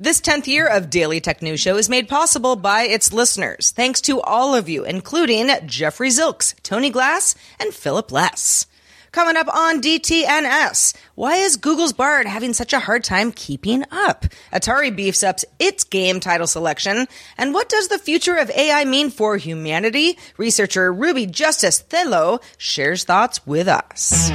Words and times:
This 0.00 0.20
10th 0.20 0.46
year 0.46 0.68
of 0.68 0.90
Daily 0.90 1.20
Tech 1.20 1.42
News 1.42 1.58
Show 1.58 1.76
is 1.76 1.88
made 1.88 2.08
possible 2.08 2.54
by 2.54 2.82
its 2.82 3.12
listeners. 3.12 3.72
Thanks 3.72 4.00
to 4.02 4.20
all 4.20 4.54
of 4.54 4.68
you, 4.68 4.84
including 4.84 5.50
Jeffrey 5.66 6.10
Zilks, 6.10 6.54
Tony 6.62 6.88
Glass, 6.88 7.34
and 7.58 7.74
Philip 7.74 8.12
Less. 8.12 8.68
Coming 9.10 9.36
up 9.36 9.52
on 9.52 9.80
DTNS, 9.80 10.94
why 11.16 11.38
is 11.38 11.56
Google's 11.56 11.92
Bard 11.92 12.28
having 12.28 12.52
such 12.52 12.72
a 12.72 12.78
hard 12.78 13.02
time 13.02 13.32
keeping 13.32 13.82
up? 13.90 14.26
Atari 14.52 14.94
beefs 14.94 15.24
up 15.24 15.40
its 15.58 15.82
game 15.82 16.20
title 16.20 16.46
selection. 16.46 17.08
And 17.36 17.52
what 17.52 17.68
does 17.68 17.88
the 17.88 17.98
future 17.98 18.36
of 18.36 18.50
AI 18.50 18.84
mean 18.84 19.10
for 19.10 19.36
humanity? 19.36 20.16
Researcher 20.36 20.92
Ruby 20.92 21.26
Justice 21.26 21.82
Thélot 21.82 22.40
shares 22.56 23.02
thoughts 23.02 23.44
with 23.44 23.66
us. 23.66 24.30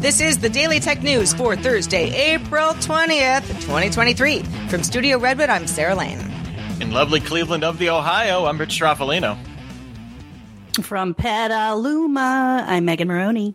This 0.00 0.22
is 0.22 0.38
the 0.38 0.48
Daily 0.48 0.80
Tech 0.80 1.02
News 1.02 1.34
for 1.34 1.54
Thursday, 1.54 2.08
April 2.32 2.72
20th, 2.72 3.46
2023. 3.60 4.42
From 4.70 4.82
Studio 4.82 5.18
Redwood, 5.18 5.50
I'm 5.50 5.66
Sarah 5.66 5.94
Lane. 5.94 6.18
In 6.80 6.90
lovely 6.90 7.20
Cleveland 7.20 7.64
of 7.64 7.76
the 7.76 7.90
Ohio, 7.90 8.46
I'm 8.46 8.56
Rich 8.56 8.80
Stroffolino. 8.80 9.36
From 10.80 11.12
Petaluma, 11.12 12.64
I'm 12.66 12.86
Megan 12.86 13.08
Morrone. 13.08 13.52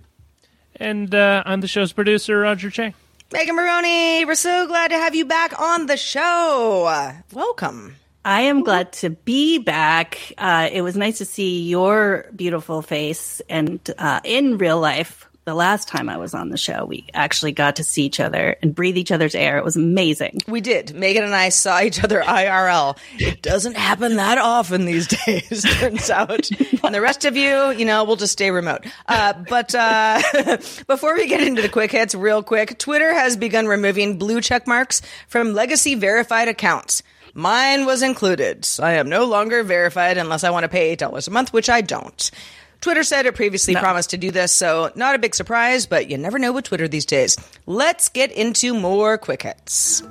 And 0.76 1.16
uh, 1.16 1.42
I'm 1.48 1.62
the 1.62 1.68
show's 1.68 1.94
producer, 1.94 2.42
Roger 2.42 2.70
Chang. 2.70 2.94
Megan 3.34 3.56
Morrone, 3.56 4.28
we're 4.28 4.36
so 4.36 4.68
glad 4.68 4.90
to 4.90 4.98
have 4.98 5.16
you 5.16 5.26
back 5.26 5.60
on 5.60 5.88
the 5.88 5.98
show. 5.98 7.12
Welcome. 7.34 7.96
I 8.24 8.42
am 8.42 8.62
glad 8.62 8.94
to 8.94 9.10
be 9.10 9.58
back. 9.58 10.20
Uh, 10.38 10.70
it 10.72 10.84
was 10.84 10.96
nice 10.96 11.18
to 11.18 11.26
see 11.26 11.68
your 11.68 12.28
beautiful 12.36 12.84
face 12.84 13.42
and 13.50 13.80
uh, 13.98 14.20
in 14.24 14.60
real 14.60 14.80
life 14.80 15.28
the 15.46 15.54
last 15.54 15.88
time 15.88 16.10
I 16.10 16.18
was 16.18 16.34
on 16.34 16.50
the 16.50 16.58
show, 16.58 16.86
we 16.86 17.06
actually 17.14 17.52
got 17.52 17.76
to 17.76 17.84
see 17.84 18.04
each 18.04 18.20
other 18.20 18.56
and 18.64 18.74
breathe 18.74 18.98
each 18.98 19.12
other's 19.12 19.36
air. 19.36 19.60
It 19.60 19.64
was 19.64 19.76
amazing. 19.76 20.40
We 20.48 20.60
did. 20.60 20.96
Megan 20.96 21.24
and 21.24 21.36
I 21.36 21.50
saw 21.50 21.82
each 21.82 22.04
other 22.04 22.22
IRL. 22.22 22.98
It 23.20 23.44
doesn't 23.44 23.78
happen 23.78 24.16
that 24.16 24.40
often 24.40 24.86
these 24.86 25.08
days, 25.26 25.64
turns 25.80 26.10
out. 26.10 26.50
and 26.84 26.96
the 26.96 27.02
rest 27.02 27.26
of 27.26 27.38
you, 27.38 27.70
you 27.72 27.86
know, 27.86 28.04
we'll 28.04 28.16
just 28.16 28.34
stay 28.34 28.50
remote. 28.50 28.86
Uh, 29.08 29.34
but 29.48 29.76
uh, 29.76 30.20
before 30.88 31.14
we 31.14 31.28
get 31.28 31.42
into 31.42 31.62
the 31.62 31.70
quick 31.70 31.92
hits, 31.92 32.16
real 32.16 32.42
quick, 32.42 32.80
Twitter 32.80 33.14
has 33.14 33.38
begun 33.38 33.68
removing 33.68 34.18
blue 34.18 34.42
check 34.42 34.66
marks 34.66 35.04
from 35.28 35.54
legacy 35.54 35.94
verified 35.94 36.48
accounts. 36.48 37.04
Mine 37.36 37.86
was 37.86 38.02
included. 38.02 38.68
I 38.80 38.94
am 38.94 39.10
no 39.10 39.26
longer 39.26 39.62
verified 39.62 40.18
unless 40.18 40.44
I 40.44 40.50
want 40.50 40.64
to 40.64 40.70
pay 40.70 40.96
$8 40.96 41.28
a 41.28 41.32
month, 41.32 41.54
which 41.54 41.70
I 41.70 41.82
don't. 41.82 42.32
Twitter 42.86 43.04
said 43.04 43.26
it 43.26 43.34
previously 43.34 43.74
no. 43.74 43.80
promised 43.80 44.12
to 44.12 44.18
do 44.18 44.30
this, 44.30 44.52
so 44.52 44.92
not 44.94 45.16
a 45.16 45.18
big 45.18 45.34
surprise, 45.34 45.88
but 45.88 46.08
you 46.08 46.20
never 46.20 46.38
know 46.38 46.52
with 46.54 46.66
Twitter 46.66 46.88
these 46.88 47.08
days. 47.08 47.36
Let's 47.66 48.10
get 48.10 48.32
into 48.32 48.76
more 48.76 49.18
quick 49.18 49.42
hits. 49.42 50.04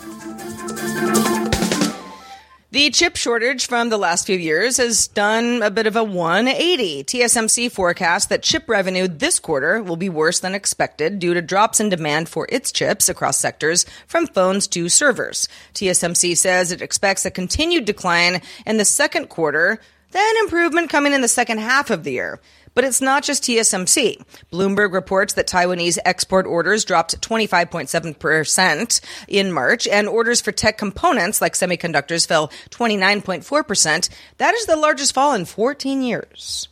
The 2.73 2.91
chip 2.91 3.15
shortage 3.15 3.69
from 3.69 3.91
the 3.91 3.97
last 3.97 4.27
few 4.27 4.37
years 4.37 4.79
has 4.79 5.07
done 5.07 5.63
a 5.63 5.71
bit 5.71 5.87
of 5.87 5.95
a 5.95 6.03
180. 6.03 7.05
TSMC 7.05 7.71
forecasts 7.71 8.27
that 8.27 8.43
chip 8.43 8.69
revenue 8.69 9.07
this 9.07 9.39
quarter 9.39 9.81
will 9.81 9.95
be 9.95 10.09
worse 10.09 10.41
than 10.41 10.57
expected 10.57 11.21
due 11.21 11.35
to 11.35 11.43
drops 11.43 11.79
in 11.79 11.91
demand 11.91 12.29
for 12.29 12.49
its 12.51 12.73
chips 12.73 13.09
across 13.09 13.39
sectors 13.39 13.87
from 14.09 14.27
phones 14.27 14.67
to 14.67 14.89
servers. 14.89 15.49
TSMC 15.75 16.37
says 16.37 16.73
it 16.73 16.83
expects 16.83 17.25
a 17.25 17.31
continued 17.31 17.85
decline 17.85 18.43
in 18.67 18.79
the 18.79 18.85
second 18.85 19.29
quarter, 19.29 19.79
then 20.15 20.37
improvement 20.39 20.89
coming 20.91 21.13
in 21.13 21.21
the 21.21 21.29
second 21.29 21.59
half 21.59 21.91
of 21.91 22.05
the 22.05 22.13
year. 22.13 22.41
But 22.73 22.85
it's 22.85 23.01
not 23.01 23.23
just 23.23 23.43
TSMC. 23.43 24.25
Bloomberg 24.53 24.93
reports 24.93 25.35
that 25.35 25.49
Taiwanese 25.49 25.99
export 26.05 26.47
orders 26.47 26.85
dropped 26.85 27.21
25.7% 27.21 29.01
in 29.29 29.53
March, 29.53 29.87
and 29.87 30.09
orders 30.09 30.41
for 30.41 30.53
tech 30.53 30.79
components 30.79 31.41
like 31.41 31.55
semiconductors 31.55 32.27
fell 32.27 32.49
29.4%. 32.71 34.09
That 34.39 34.55
is 34.55 34.67
the 34.67 34.77
largest 34.77 35.15
fall 35.15 35.35
in 35.35 35.45
14 35.45 36.03
years. 36.03 36.69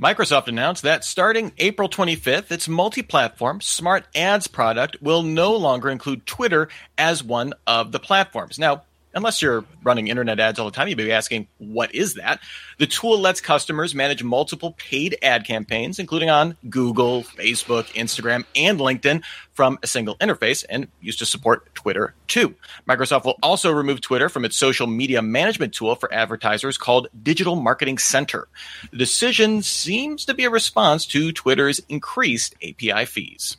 Microsoft 0.00 0.46
announced 0.46 0.82
that 0.82 1.04
starting 1.04 1.52
April 1.56 1.88
25th, 1.88 2.50
its 2.50 2.68
multi 2.68 3.00
platform 3.02 3.62
Smart 3.62 4.04
Ads 4.14 4.46
product 4.46 5.00
will 5.00 5.22
no 5.22 5.56
longer 5.56 5.88
include 5.88 6.26
Twitter 6.26 6.68
as 6.98 7.24
one 7.24 7.54
of 7.66 7.92
the 7.92 7.98
platforms. 7.98 8.58
Now, 8.58 8.82
unless 9.16 9.40
you're 9.42 9.64
running 9.82 10.08
internet 10.08 10.38
ads 10.38 10.58
all 10.58 10.66
the 10.66 10.72
time, 10.72 10.86
you'd 10.88 10.98
be 10.98 11.10
asking, 11.10 11.48
what 11.58 11.94
is 11.94 12.14
that? 12.14 12.38
The 12.78 12.86
tool 12.86 13.18
lets 13.18 13.40
customers 13.40 13.94
manage 13.94 14.22
multiple 14.22 14.72
paid 14.72 15.16
ad 15.22 15.44
campaigns, 15.44 15.98
including 15.98 16.30
on 16.30 16.56
Google, 16.68 17.24
Facebook, 17.24 17.86
Instagram, 17.94 18.44
and 18.54 18.78
LinkedIn 18.78 19.22
from 19.54 19.78
a 19.82 19.86
single 19.86 20.16
interface 20.16 20.64
and 20.68 20.88
used 21.00 21.18
to 21.20 21.26
support 21.26 21.74
Twitter 21.74 22.14
too. 22.28 22.54
Microsoft 22.86 23.24
will 23.24 23.38
also 23.42 23.72
remove 23.72 24.02
Twitter 24.02 24.28
from 24.28 24.44
its 24.44 24.56
social 24.56 24.86
media 24.86 25.22
management 25.22 25.72
tool 25.72 25.94
for 25.94 26.12
advertisers 26.12 26.76
called 26.76 27.08
Digital 27.22 27.56
Marketing 27.56 27.96
Center. 27.96 28.48
The 28.90 28.98
decision 28.98 29.62
seems 29.62 30.26
to 30.26 30.34
be 30.34 30.44
a 30.44 30.50
response 30.50 31.06
to 31.06 31.32
Twitter's 31.32 31.80
increased 31.88 32.54
API 32.62 33.06
fees. 33.06 33.56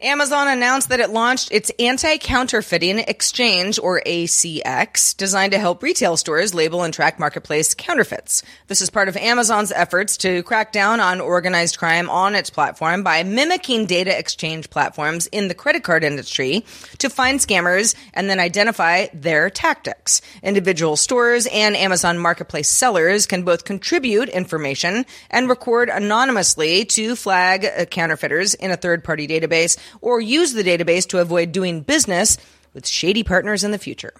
Amazon 0.00 0.46
announced 0.46 0.90
that 0.90 1.00
it 1.00 1.10
launched 1.10 1.50
its 1.50 1.72
anti-counterfeiting 1.76 3.00
exchange 3.00 3.80
or 3.80 4.00
ACX 4.06 5.16
designed 5.16 5.50
to 5.50 5.58
help 5.58 5.82
retail 5.82 6.16
stores 6.16 6.54
label 6.54 6.84
and 6.84 6.94
track 6.94 7.18
marketplace 7.18 7.74
counterfeits. 7.74 8.44
This 8.68 8.80
is 8.80 8.90
part 8.90 9.08
of 9.08 9.16
Amazon's 9.16 9.72
efforts 9.72 10.16
to 10.18 10.44
crack 10.44 10.70
down 10.70 11.00
on 11.00 11.20
organized 11.20 11.78
crime 11.78 12.08
on 12.08 12.36
its 12.36 12.48
platform 12.48 13.02
by 13.02 13.24
mimicking 13.24 13.86
data 13.86 14.16
exchange 14.16 14.70
platforms 14.70 15.26
in 15.26 15.48
the 15.48 15.54
credit 15.54 15.82
card 15.82 16.04
industry 16.04 16.64
to 16.98 17.10
find 17.10 17.40
scammers 17.40 17.96
and 18.14 18.30
then 18.30 18.38
identify 18.38 19.08
their 19.12 19.50
tactics. 19.50 20.22
Individual 20.44 20.94
stores 20.94 21.48
and 21.52 21.74
Amazon 21.74 22.20
marketplace 22.20 22.68
sellers 22.68 23.26
can 23.26 23.42
both 23.42 23.64
contribute 23.64 24.28
information 24.28 25.04
and 25.28 25.48
record 25.48 25.88
anonymously 25.88 26.84
to 26.84 27.16
flag 27.16 27.90
counterfeiters 27.90 28.54
in 28.54 28.70
a 28.70 28.76
third 28.76 29.02
party 29.02 29.26
database 29.26 29.76
or 30.00 30.20
use 30.20 30.52
the 30.52 30.64
database 30.64 31.08
to 31.08 31.18
avoid 31.18 31.52
doing 31.52 31.82
business 31.82 32.38
with 32.74 32.86
shady 32.86 33.22
partners 33.22 33.64
in 33.64 33.70
the 33.70 33.78
future. 33.78 34.12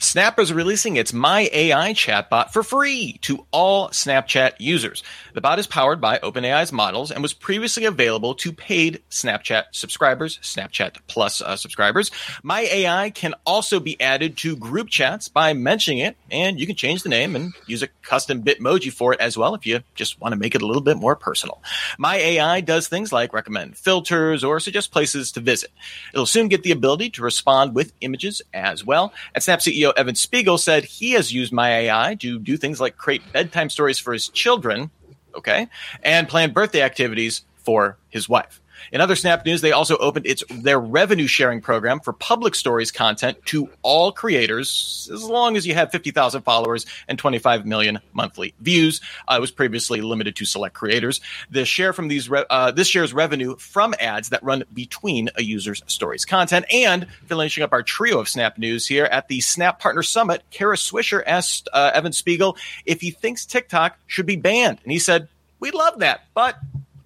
Snap 0.00 0.38
is 0.38 0.52
releasing 0.52 0.94
its 0.94 1.12
My 1.12 1.50
AI 1.52 1.92
chatbot 1.92 2.52
for 2.52 2.62
free 2.62 3.18
to 3.22 3.44
all 3.50 3.88
Snapchat 3.88 4.52
users. 4.60 5.02
The 5.34 5.40
bot 5.40 5.58
is 5.58 5.66
powered 5.66 6.00
by 6.00 6.18
OpenAI's 6.18 6.72
models 6.72 7.10
and 7.10 7.20
was 7.20 7.32
previously 7.32 7.84
available 7.84 8.36
to 8.36 8.52
paid 8.52 9.02
Snapchat 9.10 9.64
subscribers, 9.72 10.38
Snapchat 10.40 10.98
Plus 11.08 11.40
uh, 11.40 11.56
subscribers. 11.56 12.12
My 12.44 12.60
AI 12.60 13.10
can 13.10 13.34
also 13.44 13.80
be 13.80 14.00
added 14.00 14.36
to 14.38 14.54
group 14.54 14.88
chats 14.88 15.26
by 15.26 15.52
mentioning 15.52 15.98
it, 15.98 16.16
and 16.30 16.60
you 16.60 16.66
can 16.68 16.76
change 16.76 17.02
the 17.02 17.08
name 17.08 17.34
and 17.34 17.52
use 17.66 17.82
a 17.82 17.88
custom 18.02 18.44
Bitmoji 18.44 18.92
for 18.92 19.14
it 19.14 19.20
as 19.20 19.36
well 19.36 19.56
if 19.56 19.66
you 19.66 19.80
just 19.96 20.20
want 20.20 20.32
to 20.32 20.38
make 20.38 20.54
it 20.54 20.62
a 20.62 20.66
little 20.66 20.80
bit 20.80 20.96
more 20.96 21.16
personal. 21.16 21.60
My 21.98 22.16
AI 22.18 22.60
does 22.60 22.86
things 22.86 23.12
like 23.12 23.32
recommend 23.32 23.76
filters 23.76 24.44
or 24.44 24.60
suggest 24.60 24.92
places 24.92 25.32
to 25.32 25.40
visit. 25.40 25.72
It'll 26.14 26.24
soon 26.24 26.46
get 26.46 26.62
the 26.62 26.70
ability 26.70 27.10
to 27.10 27.22
respond 27.22 27.74
with 27.74 27.92
images 28.00 28.42
as 28.54 28.84
well. 28.84 29.12
And 29.34 29.42
Snap 29.42 29.58
CEO 29.58 29.87
Evan 29.96 30.14
Spiegel 30.14 30.58
said 30.58 30.84
he 30.84 31.12
has 31.12 31.32
used 31.32 31.52
My 31.52 31.70
AI 31.70 32.16
to 32.16 32.38
do 32.38 32.56
things 32.56 32.80
like 32.80 32.96
create 32.96 33.22
bedtime 33.32 33.70
stories 33.70 33.98
for 33.98 34.12
his 34.12 34.28
children, 34.28 34.90
okay, 35.34 35.68
and 36.02 36.28
plan 36.28 36.52
birthday 36.52 36.82
activities 36.82 37.42
for 37.56 37.98
his 38.08 38.28
wife. 38.28 38.60
In 38.92 39.00
other 39.00 39.16
Snap 39.16 39.44
news, 39.44 39.60
they 39.60 39.72
also 39.72 39.96
opened 39.96 40.26
its 40.26 40.42
their 40.50 40.80
revenue 40.80 41.26
sharing 41.26 41.60
program 41.60 42.00
for 42.00 42.12
public 42.12 42.54
stories 42.54 42.90
content 42.90 43.38
to 43.46 43.68
all 43.82 44.12
creators, 44.12 45.08
as 45.12 45.22
long 45.24 45.56
as 45.56 45.66
you 45.66 45.74
have 45.74 45.90
50,000 45.90 46.42
followers 46.42 46.86
and 47.06 47.18
25 47.18 47.66
million 47.66 47.98
monthly 48.12 48.54
views. 48.60 49.00
Uh, 49.26 49.36
it 49.38 49.40
was 49.40 49.50
previously 49.50 50.00
limited 50.00 50.36
to 50.36 50.44
select 50.44 50.74
creators. 50.74 51.20
The 51.50 51.64
share 51.64 51.92
from 51.92 52.08
these 52.08 52.28
re- 52.28 52.44
uh, 52.50 52.70
this 52.70 52.88
shares 52.88 53.12
revenue 53.12 53.56
from 53.56 53.94
ads 54.00 54.30
that 54.30 54.42
run 54.42 54.64
between 54.72 55.28
a 55.36 55.42
user's 55.42 55.82
stories 55.86 56.24
content. 56.24 56.66
And 56.72 57.06
finishing 57.26 57.62
up 57.62 57.72
our 57.72 57.82
trio 57.82 58.18
of 58.18 58.28
Snap 58.28 58.58
news 58.58 58.86
here 58.86 59.04
at 59.04 59.28
the 59.28 59.40
Snap 59.40 59.78
Partner 59.78 60.02
Summit, 60.02 60.42
Kara 60.50 60.76
Swisher 60.76 61.22
asked 61.26 61.68
uh, 61.72 61.90
Evan 61.94 62.12
Spiegel 62.12 62.56
if 62.84 63.00
he 63.00 63.10
thinks 63.10 63.46
TikTok 63.46 63.98
should 64.06 64.26
be 64.26 64.36
banned, 64.36 64.78
and 64.82 64.92
he 64.92 64.98
said, 64.98 65.28
"We'd 65.60 65.74
love 65.74 66.00
that, 66.00 66.24
but." 66.34 66.56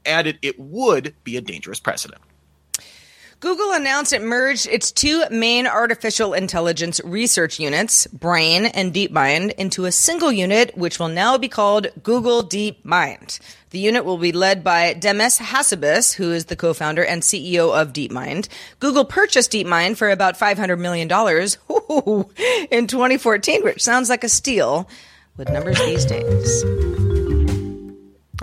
Added 0.07 0.39
it 0.43 0.59
would 0.59 1.15
be 1.25 1.37
a 1.37 1.41
dangerous 1.41 1.81
precedent. 1.81 2.21
Google 3.43 3.73
announced 3.73 4.13
it 4.13 4.23
merged 4.23 4.69
its 4.69 4.93
two 4.93 5.25
main 5.29 5.67
artificial 5.67 6.33
intelligence 6.33 7.01
research 7.03 7.59
units, 7.59 8.07
Brain 8.07 8.67
and 8.67 8.95
DeepMind, 8.95 9.55
into 9.55 9.85
a 9.85 9.91
single 9.91 10.31
unit, 10.31 10.79
which 10.79 11.01
will 11.01 11.09
now 11.09 11.37
be 11.39 11.49
called 11.49 11.89
Google 12.05 12.45
DeepMind. 12.45 13.41
The 13.71 13.81
unit 13.81 14.05
will 14.05 14.17
be 14.17 14.31
led 14.31 14.63
by 14.63 14.93
Demis 14.93 15.41
Hassabis, 15.41 16.15
who 16.15 16.31
is 16.31 16.45
the 16.45 16.55
co-founder 16.55 17.05
and 17.05 17.21
CEO 17.21 17.77
of 17.77 17.93
DeepMind. 17.93 18.47
Google 18.79 19.05
purchased 19.05 19.51
DeepMind 19.51 19.97
for 19.97 20.11
about 20.11 20.39
$500 20.39 20.79
million 20.79 21.09
in 22.71 22.87
2014, 22.87 23.65
which 23.65 23.83
sounds 23.83 24.09
like 24.09 24.23
a 24.23 24.29
steal 24.29 24.89
with 25.37 25.51
numbers 25.51 25.81
these 25.81 26.05
days. 26.05 27.12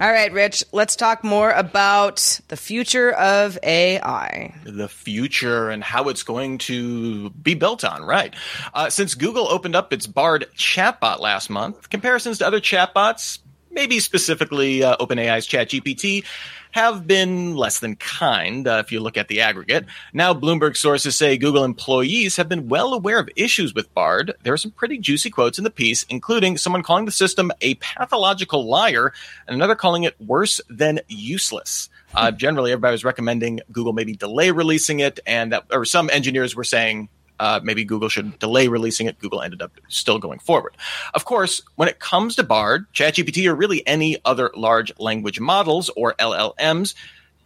All 0.01 0.10
right, 0.10 0.31
Rich, 0.31 0.63
let's 0.72 0.96
talk 0.96 1.25
more 1.25 1.51
about 1.51 2.40
the 2.48 2.56
future 2.56 3.12
of 3.12 3.60
AI. 3.62 4.56
The 4.63 4.88
future 4.88 5.69
and 5.69 5.84
how 5.84 6.07
it's 6.07 6.24
going 6.24 6.60
to 6.60 7.31
be 7.31 7.54
built 7.54 7.84
on, 7.84 8.04
right? 8.04 8.34
Uh, 8.74 8.90
since 8.90 9.13
Google 9.13 9.50
opened 9.50 9.75
up 9.75 9.92
its 9.92 10.07
Bard 10.07 10.46
chatbot 10.56 11.19
last 11.19 11.50
month, 11.50 11.90
comparisons 11.90 12.38
to 12.38 12.48
other 12.48 12.62
chatbots, 12.62 13.40
maybe 13.71 14.00
specifically 14.00 14.83
uh, 14.83 14.98
OpenAI's 14.98 15.48
ChatGPT, 15.48 16.25
have 16.71 17.07
been 17.07 17.56
less 17.56 17.80
than 17.80 17.95
kind 17.95 18.68
uh, 18.68 18.81
if 18.83 18.92
you 18.92 19.00
look 19.00 19.18
at 19.18 19.27
the 19.27 19.42
aggregate. 19.42 19.86
Now, 20.13 20.33
Bloomberg 20.33 20.77
sources 20.77 21.16
say 21.16 21.38
Google 21.38 21.63
employees 21.63 22.36
have 22.36 22.48
been 22.48 22.69
well 22.69 22.94
aware 22.94 23.19
of 23.19 23.30
issues 23.36 23.74
with 23.74 23.94
Bard. 23.94 24.33
There 24.44 24.54
are 24.54 24.57
some 24.57 24.71
pretty 24.71 24.98
juicy 25.00 25.30
quotes 25.30 25.57
in 25.57 25.63
the 25.63 25.71
piece, 25.71 26.04
including 26.04 26.57
someone 26.57 26.83
calling 26.83 27.06
the 27.06 27.12
system 27.12 27.51
a 27.62 27.75
pathological 27.75 28.68
liar 28.68 29.13
and 29.48 29.56
another 29.56 29.75
calling 29.75 30.04
it 30.04 30.19
worse 30.21 30.62
than 30.69 31.00
useless. 31.07 31.89
Uh, 32.13 32.31
generally, 32.31 32.71
everybody 32.71 32.94
was 32.94 33.04
recommending 33.04 33.62
Google 33.71 33.94
maybe 33.94 34.16
delay 34.16 34.51
releasing 34.51 35.00
it, 35.00 35.19
and 35.25 35.51
that, 35.51 35.66
or 35.71 35.86
some 35.86 36.10
engineers 36.12 36.56
were 36.56 36.63
saying 36.63 37.10
uh, 37.39 37.59
maybe 37.63 37.83
Google 37.83 38.09
should 38.09 38.38
delay 38.39 38.68
releasing 38.68 39.07
it. 39.07 39.19
Google 39.19 39.41
ended 39.41 39.62
up 39.62 39.71
still 39.88 40.19
going 40.19 40.39
forward. 40.39 40.75
Of 41.13 41.25
course, 41.25 41.62
when 41.75 41.88
it 41.88 42.00
comes 42.00 42.36
to 42.36 42.44
Bard, 42.44 42.86
ChatGPT, 42.94 43.50
or 43.50 43.56
really 43.56 43.86
any 43.88 44.18
other 44.25 44.51
large 44.56 44.91
language 45.00 45.39
models 45.39 45.89
or 45.95 46.13
LLMs, 46.15 46.95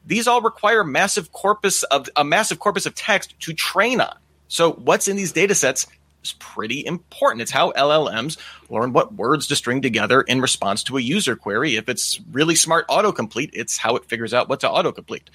these 0.06 0.28
all 0.28 0.42
require 0.42 0.84
massive 0.84 1.32
corpus 1.32 1.84
of 1.84 2.10
a 2.16 2.24
massive 2.24 2.60
corpus 2.60 2.86
of 2.86 2.96
text 2.96 3.40
to 3.42 3.54
train 3.54 4.02
on. 4.02 4.18
So 4.48 4.74
what's 4.74 5.08
in 5.08 5.16
these 5.16 5.32
data 5.32 5.56
sets 5.56 5.88
is 6.24 6.34
pretty 6.34 6.86
important. 6.86 7.42
It's 7.42 7.52
how 7.52 7.72
LLMs 7.72 8.38
learn 8.70 8.94
what 8.94 9.14
words 9.14 9.48
to 9.48 9.56
string 9.56 9.82
together 9.82 10.22
in 10.22 10.42
response 10.42 10.84
to 10.84 10.98
a 10.98 11.02
user 11.02 11.36
query. 11.36 11.76
If 11.76 11.90
it's 11.90 12.20
really 12.32 12.56
smart 12.56 12.88
autocomplete, 12.88 13.52
it's 13.54 13.78
how 13.78 13.96
it 13.96 14.06
figures 14.06 14.34
out 14.34 14.50
what 14.50 14.62
to 14.62 14.68
autocomplete. 14.68 15.28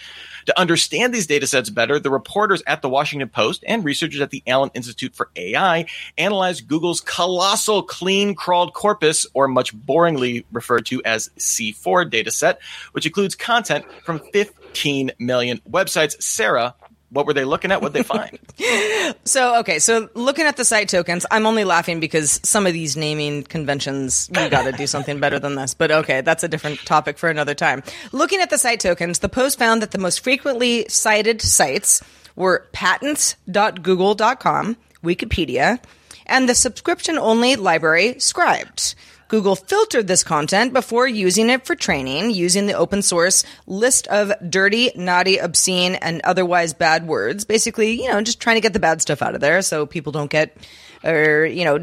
To 0.46 0.58
understand 0.58 1.14
these 1.14 1.26
data 1.26 1.46
sets 1.46 1.70
better, 1.70 1.98
the 1.98 2.10
reporters 2.10 2.62
at 2.66 2.82
the 2.82 2.88
Washington 2.88 3.28
Post 3.28 3.62
and 3.66 3.84
researchers 3.84 4.20
at 4.20 4.30
the 4.30 4.42
Allen 4.46 4.70
Institute 4.74 5.14
for 5.14 5.30
AI 5.36 5.86
analyzed 6.16 6.66
Google's 6.66 7.00
colossal 7.00 7.82
clean 7.82 8.34
crawled 8.34 8.72
corpus, 8.74 9.26
or 9.34 9.48
much 9.48 9.76
boringly 9.76 10.44
referred 10.52 10.86
to 10.86 11.02
as 11.04 11.28
C4 11.38 12.10
dataset, 12.10 12.56
which 12.92 13.06
includes 13.06 13.34
content 13.34 13.84
from 14.04 14.20
15 14.32 15.12
million 15.18 15.60
websites. 15.68 16.20
Sarah, 16.22 16.74
what 17.10 17.26
were 17.26 17.32
they 17.32 17.44
looking 17.44 17.72
at? 17.72 17.80
What 17.80 17.92
they 17.92 18.02
find? 18.02 18.38
so 19.24 19.60
okay, 19.60 19.78
so 19.78 20.08
looking 20.14 20.46
at 20.46 20.56
the 20.56 20.64
site 20.64 20.88
tokens, 20.88 21.24
I'm 21.30 21.46
only 21.46 21.64
laughing 21.64 22.00
because 22.00 22.40
some 22.42 22.66
of 22.66 22.72
these 22.72 22.96
naming 22.96 23.44
conventions, 23.44 24.28
we 24.34 24.48
got 24.48 24.64
to 24.64 24.72
do 24.72 24.86
something 24.86 25.20
better 25.20 25.38
than 25.38 25.54
this. 25.54 25.74
But 25.74 25.90
okay, 25.90 26.20
that's 26.20 26.44
a 26.44 26.48
different 26.48 26.80
topic 26.80 27.18
for 27.18 27.30
another 27.30 27.54
time. 27.54 27.82
Looking 28.12 28.40
at 28.40 28.50
the 28.50 28.58
site 28.58 28.80
tokens, 28.80 29.20
the 29.20 29.28
post 29.28 29.58
found 29.58 29.82
that 29.82 29.92
the 29.92 29.98
most 29.98 30.20
frequently 30.20 30.86
cited 30.88 31.40
sites 31.40 32.02
were 32.36 32.66
patents.google.com, 32.72 34.76
Wikipedia, 35.02 35.80
and 36.26 36.48
the 36.48 36.54
subscription 36.54 37.18
only 37.18 37.56
library 37.56 38.14
Scribd. 38.14 38.94
Google 39.28 39.56
filtered 39.56 40.06
this 40.06 40.24
content 40.24 40.72
before 40.72 41.06
using 41.06 41.50
it 41.50 41.66
for 41.66 41.74
training 41.74 42.30
using 42.30 42.66
the 42.66 42.72
open 42.72 43.02
source 43.02 43.44
list 43.66 44.06
of 44.08 44.32
dirty, 44.50 44.90
naughty, 44.96 45.38
obscene, 45.38 45.94
and 45.96 46.20
otherwise 46.24 46.74
bad 46.74 47.06
words. 47.06 47.44
Basically, 47.44 48.02
you 48.02 48.08
know, 48.08 48.20
just 48.22 48.40
trying 48.40 48.56
to 48.56 48.62
get 48.62 48.72
the 48.72 48.80
bad 48.80 49.02
stuff 49.02 49.22
out 49.22 49.34
of 49.34 49.40
there 49.40 49.62
so 49.62 49.86
people 49.86 50.12
don't 50.12 50.30
get, 50.30 50.56
or, 51.04 51.44
you 51.44 51.64
know, 51.64 51.78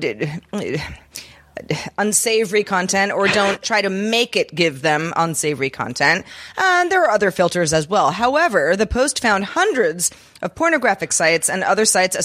unsavory 1.97 2.65
content 2.65 3.13
or 3.13 3.29
don't 3.29 3.63
try 3.63 3.81
to 3.81 3.89
make 3.89 4.35
it 4.35 4.53
give 4.53 4.81
them 4.81 5.13
unsavory 5.15 5.69
content. 5.69 6.25
And 6.57 6.91
there 6.91 7.03
are 7.03 7.11
other 7.11 7.31
filters 7.31 7.71
as 7.71 7.87
well. 7.87 8.11
However, 8.11 8.75
the 8.75 8.85
post 8.85 9.21
found 9.21 9.45
hundreds 9.45 10.11
of 10.41 10.53
pornographic 10.53 11.13
sites 11.13 11.49
and 11.49 11.63
other 11.63 11.85
sites 11.85 12.17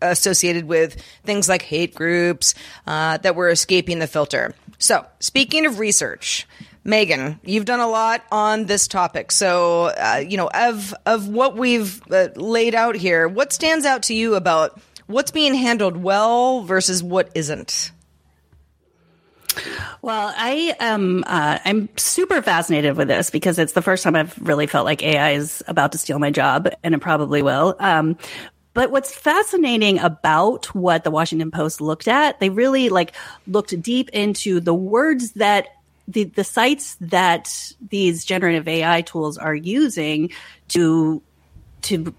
associated 0.00 0.64
with 0.64 1.00
things 1.22 1.48
like 1.48 1.62
hate 1.62 1.94
groups 1.94 2.54
uh, 2.86 3.18
that 3.18 3.36
were 3.36 3.50
escaping 3.50 4.00
the 4.00 4.08
filter. 4.08 4.52
So, 4.82 5.06
speaking 5.20 5.64
of 5.64 5.78
research, 5.78 6.48
Megan, 6.82 7.38
you've 7.44 7.66
done 7.66 7.78
a 7.78 7.86
lot 7.86 8.24
on 8.32 8.66
this 8.66 8.88
topic. 8.88 9.30
So, 9.30 9.92
uh, 9.96 10.24
you 10.26 10.36
know, 10.36 10.50
of 10.52 10.92
of 11.06 11.28
what 11.28 11.56
we've 11.56 12.02
uh, 12.10 12.30
laid 12.34 12.74
out 12.74 12.96
here, 12.96 13.28
what 13.28 13.52
stands 13.52 13.86
out 13.86 14.02
to 14.04 14.14
you 14.14 14.34
about 14.34 14.80
what's 15.06 15.30
being 15.30 15.54
handled 15.54 15.96
well 15.96 16.62
versus 16.62 17.00
what 17.00 17.30
isn't? 17.36 17.92
Well, 20.00 20.34
I 20.36 20.74
am 20.80 21.22
uh, 21.28 21.60
I'm 21.64 21.88
super 21.96 22.42
fascinated 22.42 22.96
with 22.96 23.06
this 23.06 23.30
because 23.30 23.60
it's 23.60 23.74
the 23.74 23.82
first 23.82 24.02
time 24.02 24.16
I've 24.16 24.36
really 24.40 24.66
felt 24.66 24.84
like 24.84 25.04
AI 25.04 25.32
is 25.32 25.62
about 25.68 25.92
to 25.92 25.98
steal 25.98 26.18
my 26.18 26.32
job, 26.32 26.68
and 26.82 26.92
it 26.92 26.98
probably 26.98 27.40
will. 27.42 27.76
Um, 27.78 28.18
but 28.74 28.90
what's 28.90 29.14
fascinating 29.14 29.98
about 29.98 30.74
what 30.74 31.04
the 31.04 31.10
Washington 31.10 31.50
Post 31.50 31.80
looked 31.80 32.08
at, 32.08 32.40
they 32.40 32.48
really 32.48 32.88
like 32.88 33.14
looked 33.46 33.80
deep 33.82 34.08
into 34.10 34.60
the 34.60 34.74
words 34.74 35.32
that 35.32 35.68
the, 36.08 36.24
the 36.24 36.44
sites 36.44 36.96
that 37.00 37.72
these 37.90 38.24
generative 38.24 38.66
AI 38.66 39.02
tools 39.02 39.38
are 39.38 39.54
using 39.54 40.30
to 40.68 41.22
to 41.82 42.14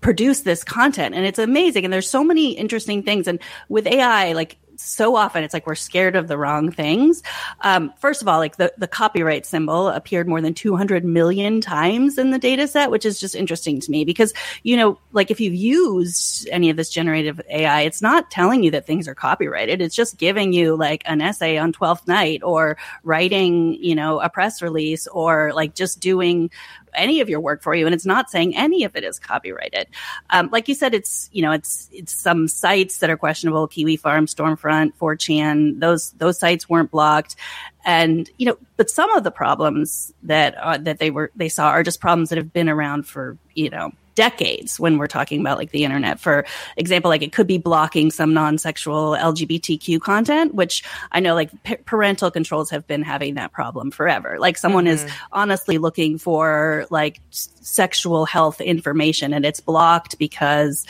produce 0.00 0.42
this 0.42 0.62
content. 0.64 1.14
And 1.14 1.26
it's 1.26 1.38
amazing. 1.38 1.84
And 1.84 1.92
there's 1.92 2.08
so 2.08 2.22
many 2.22 2.52
interesting 2.52 3.02
things. 3.02 3.26
And 3.26 3.40
with 3.68 3.86
AI 3.86 4.32
like 4.32 4.56
so 4.80 5.16
often 5.16 5.44
it's 5.44 5.52
like 5.52 5.66
we're 5.66 5.74
scared 5.74 6.16
of 6.16 6.28
the 6.28 6.38
wrong 6.38 6.70
things. 6.70 7.22
Um, 7.60 7.92
first 7.98 8.22
of 8.22 8.28
all, 8.28 8.38
like 8.38 8.56
the, 8.56 8.72
the 8.78 8.88
copyright 8.88 9.44
symbol 9.44 9.88
appeared 9.88 10.28
more 10.28 10.40
than 10.40 10.54
200 10.54 11.04
million 11.04 11.60
times 11.60 12.18
in 12.18 12.30
the 12.30 12.38
data 12.38 12.68
set, 12.68 12.90
which 12.90 13.04
is 13.04 13.20
just 13.20 13.34
interesting 13.34 13.80
to 13.80 13.90
me 13.90 14.04
because, 14.04 14.32
you 14.62 14.76
know, 14.76 14.98
like 15.12 15.30
if 15.30 15.40
you've 15.40 15.54
used 15.54 16.48
any 16.50 16.70
of 16.70 16.76
this 16.76 16.90
generative 16.90 17.40
AI, 17.48 17.82
it's 17.82 18.02
not 18.02 18.30
telling 18.30 18.62
you 18.62 18.70
that 18.70 18.86
things 18.86 19.08
are 19.08 19.14
copyrighted. 19.14 19.80
It's 19.80 19.96
just 19.96 20.16
giving 20.16 20.52
you 20.52 20.76
like 20.76 21.02
an 21.06 21.20
essay 21.20 21.58
on 21.58 21.72
12th 21.72 22.06
night 22.06 22.42
or 22.42 22.76
writing, 23.02 23.74
you 23.74 23.94
know, 23.94 24.20
a 24.20 24.28
press 24.28 24.62
release 24.62 25.06
or 25.06 25.52
like 25.54 25.74
just 25.74 26.00
doing 26.00 26.50
any 26.94 27.20
of 27.20 27.28
your 27.28 27.40
work 27.40 27.62
for 27.62 27.74
you 27.74 27.86
and 27.86 27.94
it's 27.94 28.06
not 28.06 28.30
saying 28.30 28.56
any 28.56 28.84
of 28.84 28.96
it 28.96 29.04
is 29.04 29.18
copyrighted. 29.18 29.86
Um, 30.30 30.48
like 30.52 30.68
you 30.68 30.74
said 30.74 30.94
it's 30.94 31.28
you 31.32 31.42
know 31.42 31.52
it's 31.52 31.88
it's 31.92 32.12
some 32.12 32.48
sites 32.48 32.98
that 32.98 33.10
are 33.10 33.16
questionable 33.16 33.68
kiwi 33.68 33.96
farm 33.96 34.26
stormfront 34.26 34.92
4chan 35.00 35.80
those 35.80 36.12
those 36.12 36.38
sites 36.38 36.68
weren't 36.68 36.90
blocked. 36.90 37.36
And 37.84 38.28
you 38.38 38.46
know 38.46 38.58
but 38.76 38.90
some 38.90 39.10
of 39.12 39.24
the 39.24 39.30
problems 39.30 40.12
that 40.22 40.54
uh, 40.56 40.78
that 40.78 40.98
they 40.98 41.10
were 41.10 41.30
they 41.36 41.48
saw 41.48 41.68
are 41.68 41.82
just 41.82 42.00
problems 42.00 42.30
that 42.30 42.38
have 42.38 42.52
been 42.52 42.68
around 42.68 43.06
for 43.06 43.36
you 43.54 43.70
know 43.70 43.92
decades 44.18 44.80
when 44.80 44.98
we're 44.98 45.06
talking 45.06 45.40
about 45.40 45.58
like 45.58 45.70
the 45.70 45.84
internet. 45.84 46.18
For 46.18 46.44
example, 46.76 47.08
like 47.08 47.22
it 47.22 47.30
could 47.30 47.46
be 47.46 47.56
blocking 47.56 48.10
some 48.10 48.34
non-sexual 48.34 49.12
LGBTQ 49.12 50.00
content, 50.00 50.56
which 50.56 50.82
I 51.12 51.20
know 51.20 51.36
like 51.36 51.50
p- 51.62 51.76
parental 51.76 52.28
controls 52.28 52.68
have 52.70 52.84
been 52.88 53.02
having 53.02 53.34
that 53.34 53.52
problem 53.52 53.92
forever. 53.92 54.36
Like 54.40 54.58
someone 54.58 54.86
mm-hmm. 54.86 55.06
is 55.06 55.12
honestly 55.30 55.78
looking 55.78 56.18
for 56.18 56.84
like 56.90 57.20
sexual 57.30 58.26
health 58.26 58.60
information 58.60 59.32
and 59.32 59.46
it's 59.46 59.60
blocked 59.60 60.18
because 60.18 60.84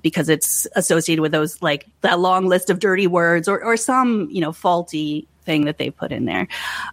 because 0.00 0.30
it's 0.30 0.66
associated 0.76 1.20
with 1.20 1.32
those 1.32 1.60
like 1.60 1.86
that 2.00 2.18
long 2.18 2.46
list 2.46 2.70
of 2.70 2.78
dirty 2.78 3.06
words 3.06 3.48
or, 3.48 3.62
or 3.62 3.76
some 3.76 4.26
you 4.30 4.40
know 4.40 4.50
faulty 4.50 5.28
thing 5.46 5.64
that 5.64 5.78
they 5.78 5.90
put 5.90 6.12
in 6.12 6.26
there. 6.26 6.48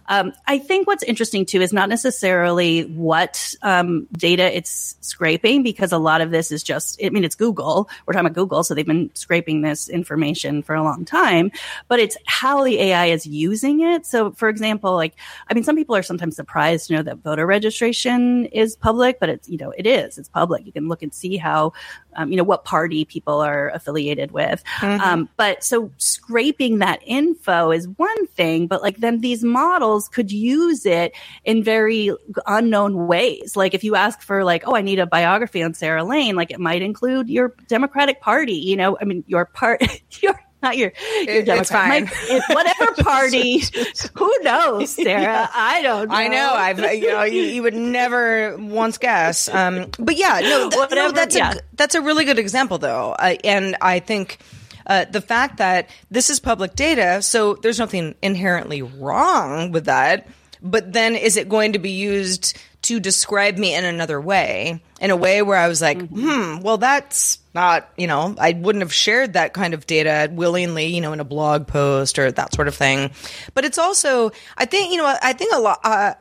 Um, 0.08 0.32
I 0.46 0.58
think 0.58 0.86
what's 0.86 1.02
interesting 1.02 1.44
too 1.44 1.60
is 1.60 1.72
not 1.72 1.88
necessarily 1.88 2.84
what 2.84 3.54
um, 3.62 4.06
data 4.12 4.56
it's 4.56 4.96
scraping, 5.00 5.62
because 5.62 5.92
a 5.92 5.98
lot 5.98 6.20
of 6.20 6.30
this 6.30 6.50
is 6.52 6.62
just, 6.62 6.98
I 7.04 7.10
mean, 7.10 7.24
it's 7.24 7.34
Google. 7.34 7.90
We're 8.06 8.14
talking 8.14 8.26
about 8.26 8.34
Google, 8.34 8.64
so 8.64 8.74
they've 8.74 8.86
been 8.86 9.10
scraping 9.14 9.62
this 9.62 9.88
information 9.88 10.62
for 10.62 10.74
a 10.74 10.82
long 10.82 11.04
time, 11.04 11.50
but 11.88 11.98
it's 11.98 12.16
how 12.26 12.64
the 12.64 12.78
AI 12.78 13.06
is 13.06 13.26
using 13.26 13.80
it. 13.80 14.06
So, 14.06 14.30
for 14.30 14.48
example, 14.48 14.94
like, 14.94 15.14
I 15.48 15.54
mean, 15.54 15.64
some 15.64 15.76
people 15.76 15.96
are 15.96 16.02
sometimes 16.02 16.36
surprised 16.36 16.86
to 16.86 16.94
know 16.94 17.02
that 17.02 17.18
voter 17.18 17.46
registration 17.46 18.46
is 18.46 18.76
public, 18.76 19.18
but 19.18 19.28
it's, 19.28 19.48
you 19.48 19.58
know, 19.58 19.72
it 19.76 19.86
is, 19.86 20.16
it's 20.16 20.28
public. 20.28 20.64
You 20.64 20.72
can 20.72 20.88
look 20.88 21.02
and 21.02 21.12
see 21.12 21.36
how, 21.36 21.72
um, 22.16 22.30
you 22.30 22.36
know, 22.36 22.44
what 22.44 22.64
party 22.64 23.04
people 23.04 23.40
are 23.40 23.70
affiliated 23.70 24.30
with. 24.30 24.62
Mm-hmm. 24.78 25.00
Um, 25.02 25.28
but 25.36 25.64
so 25.64 25.90
scraping 25.98 26.78
that 26.78 27.00
info 27.04 27.72
is 27.72 27.88
one 27.96 28.26
thing 28.28 28.43
thing, 28.44 28.66
but 28.66 28.82
like 28.82 28.98
then 28.98 29.20
these 29.20 29.42
models 29.42 30.08
could 30.08 30.30
use 30.30 30.84
it 30.84 31.14
in 31.44 31.62
very 31.64 32.10
unknown 32.46 33.06
ways. 33.06 33.56
Like 33.56 33.74
if 33.74 33.84
you 33.84 33.96
ask 33.96 34.20
for 34.22 34.44
like, 34.44 34.64
oh, 34.66 34.76
I 34.76 34.82
need 34.82 34.98
a 34.98 35.06
biography 35.06 35.62
on 35.62 35.74
Sarah 35.74 36.04
Lane, 36.04 36.36
like 36.36 36.50
it 36.50 36.60
might 36.60 36.82
include 36.82 37.28
your 37.28 37.54
Democratic 37.68 38.20
Party, 38.20 38.54
you 38.54 38.76
know, 38.76 38.98
I 39.00 39.04
mean, 39.04 39.24
your 39.26 39.46
part, 39.46 39.82
your 40.22 40.38
not 40.62 40.78
your, 40.78 40.92
your 41.26 41.36
it, 41.36 41.44
Democrat. 41.44 42.10
It's 42.10 42.48
whatever 42.48 42.92
party. 43.02 43.62
who 44.14 44.32
knows, 44.42 44.94
Sarah? 44.94 45.50
I 45.54 45.82
don't 45.82 46.08
know. 46.08 46.14
I 46.14 46.28
know. 46.28 46.52
I've, 46.54 46.78
you 46.78 47.08
know, 47.08 47.22
you, 47.24 47.42
you 47.42 47.62
would 47.62 47.74
never 47.74 48.56
once 48.56 48.96
guess. 48.96 49.50
Um, 49.50 49.90
but 49.98 50.16
yeah, 50.16 50.40
no, 50.40 50.70
th- 50.70 50.78
whatever, 50.78 51.08
no 51.08 51.12
that's 51.12 51.36
yeah. 51.36 51.52
a, 51.52 51.60
that's 51.74 51.94
a 51.94 52.00
really 52.00 52.24
good 52.24 52.38
example 52.38 52.78
though. 52.78 53.12
Uh, 53.12 53.36
and 53.44 53.76
I 53.82 53.98
think, 53.98 54.38
uh, 54.86 55.04
the 55.06 55.20
fact 55.20 55.58
that 55.58 55.88
this 56.10 56.30
is 56.30 56.40
public 56.40 56.74
data, 56.74 57.22
so 57.22 57.54
there's 57.54 57.78
nothing 57.78 58.14
inherently 58.22 58.82
wrong 58.82 59.72
with 59.72 59.86
that. 59.86 60.26
But 60.62 60.94
then 60.94 61.14
is 61.14 61.36
it 61.36 61.48
going 61.48 61.74
to 61.74 61.78
be 61.78 61.90
used 61.90 62.56
to 62.82 62.98
describe 62.98 63.58
me 63.58 63.74
in 63.74 63.84
another 63.84 64.18
way? 64.18 64.82
In 64.98 65.10
a 65.10 65.16
way 65.16 65.42
where 65.42 65.58
I 65.58 65.68
was 65.68 65.82
like, 65.82 65.98
mm-hmm. 65.98 66.56
hmm, 66.56 66.62
well, 66.62 66.78
that's 66.78 67.38
not, 67.54 67.88
you 67.98 68.06
know, 68.06 68.34
I 68.38 68.52
wouldn't 68.52 68.82
have 68.82 68.92
shared 68.92 69.34
that 69.34 69.52
kind 69.52 69.74
of 69.74 69.86
data 69.86 70.30
willingly, 70.32 70.86
you 70.86 71.02
know, 71.02 71.12
in 71.12 71.20
a 71.20 71.24
blog 71.24 71.66
post 71.66 72.18
or 72.18 72.32
that 72.32 72.54
sort 72.54 72.68
of 72.68 72.74
thing. 72.74 73.10
But 73.52 73.66
it's 73.66 73.78
also, 73.78 74.32
I 74.56 74.64
think, 74.64 74.90
you 74.90 74.96
know, 74.96 75.16
I 75.22 75.34
think 75.34 75.52
a 75.54 75.60
lot, 75.60 75.80
uh, 75.84 76.14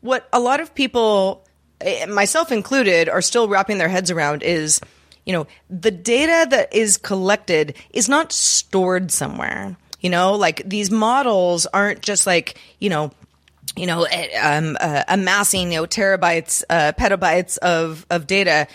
what 0.00 0.28
a 0.32 0.38
lot 0.38 0.60
of 0.60 0.74
people, 0.74 1.44
eh, 1.80 2.06
myself 2.06 2.52
included, 2.52 3.08
are 3.08 3.22
still 3.22 3.48
wrapping 3.48 3.78
their 3.78 3.88
heads 3.88 4.12
around 4.12 4.44
is 4.44 4.80
you 5.24 5.32
know, 5.32 5.46
the 5.68 5.90
data 5.90 6.46
that 6.50 6.74
is 6.74 6.96
collected 6.96 7.76
is 7.90 8.08
not 8.08 8.32
stored 8.32 9.10
somewhere. 9.10 9.76
You 10.00 10.10
know, 10.10 10.34
like 10.34 10.62
these 10.68 10.90
models 10.90 11.66
aren't 11.66 12.02
just 12.02 12.26
like, 12.26 12.58
you 12.78 12.88
know, 12.88 13.10
you 13.76 13.86
know, 13.86 14.04
eh, 14.04 14.38
um, 14.38 14.76
uh, 14.80 15.04
amassing, 15.08 15.72
you 15.72 15.80
know, 15.80 15.86
terabytes, 15.86 16.62
uh, 16.70 16.92
petabytes 16.98 17.58
of, 17.58 18.06
of 18.10 18.26
data. 18.26 18.66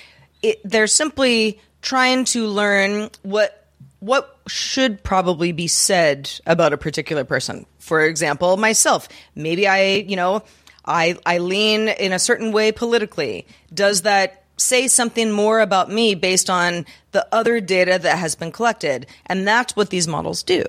It, 0.42 0.60
they're 0.64 0.88
simply 0.88 1.60
trying 1.82 2.26
to 2.26 2.48
learn 2.48 3.10
what, 3.22 3.68
what 4.00 4.38
should 4.48 5.04
probably 5.04 5.52
be 5.52 5.68
said 5.68 6.30
about 6.46 6.74
a 6.74 6.78
particular 6.78 7.24
person. 7.24 7.66
For 7.80 8.02
example, 8.02 8.58
myself, 8.58 9.08
maybe 9.36 9.68
I, 9.68 9.96
you 10.08 10.16
know, 10.16 10.44
I, 10.86 11.18
I 11.26 11.38
lean 11.38 11.88
in 11.88 12.12
a 12.12 12.20
certain 12.20 12.52
way 12.52 12.72
politically. 12.72 13.48
Does 13.74 14.02
that 14.04 14.43
say 14.58 14.88
something 14.88 15.32
more 15.32 15.60
about 15.60 15.92
me 15.92 16.16
based 16.16 16.50
on 16.50 16.86
the 17.12 17.28
other 17.32 17.60
data 17.60 18.00
that 18.00 18.18
has 18.18 18.36
been 18.36 18.52
collected. 18.52 19.06
And 19.26 19.48
that's 19.48 19.76
what 19.76 19.90
these 19.90 20.08
models 20.08 20.44
do. 20.44 20.64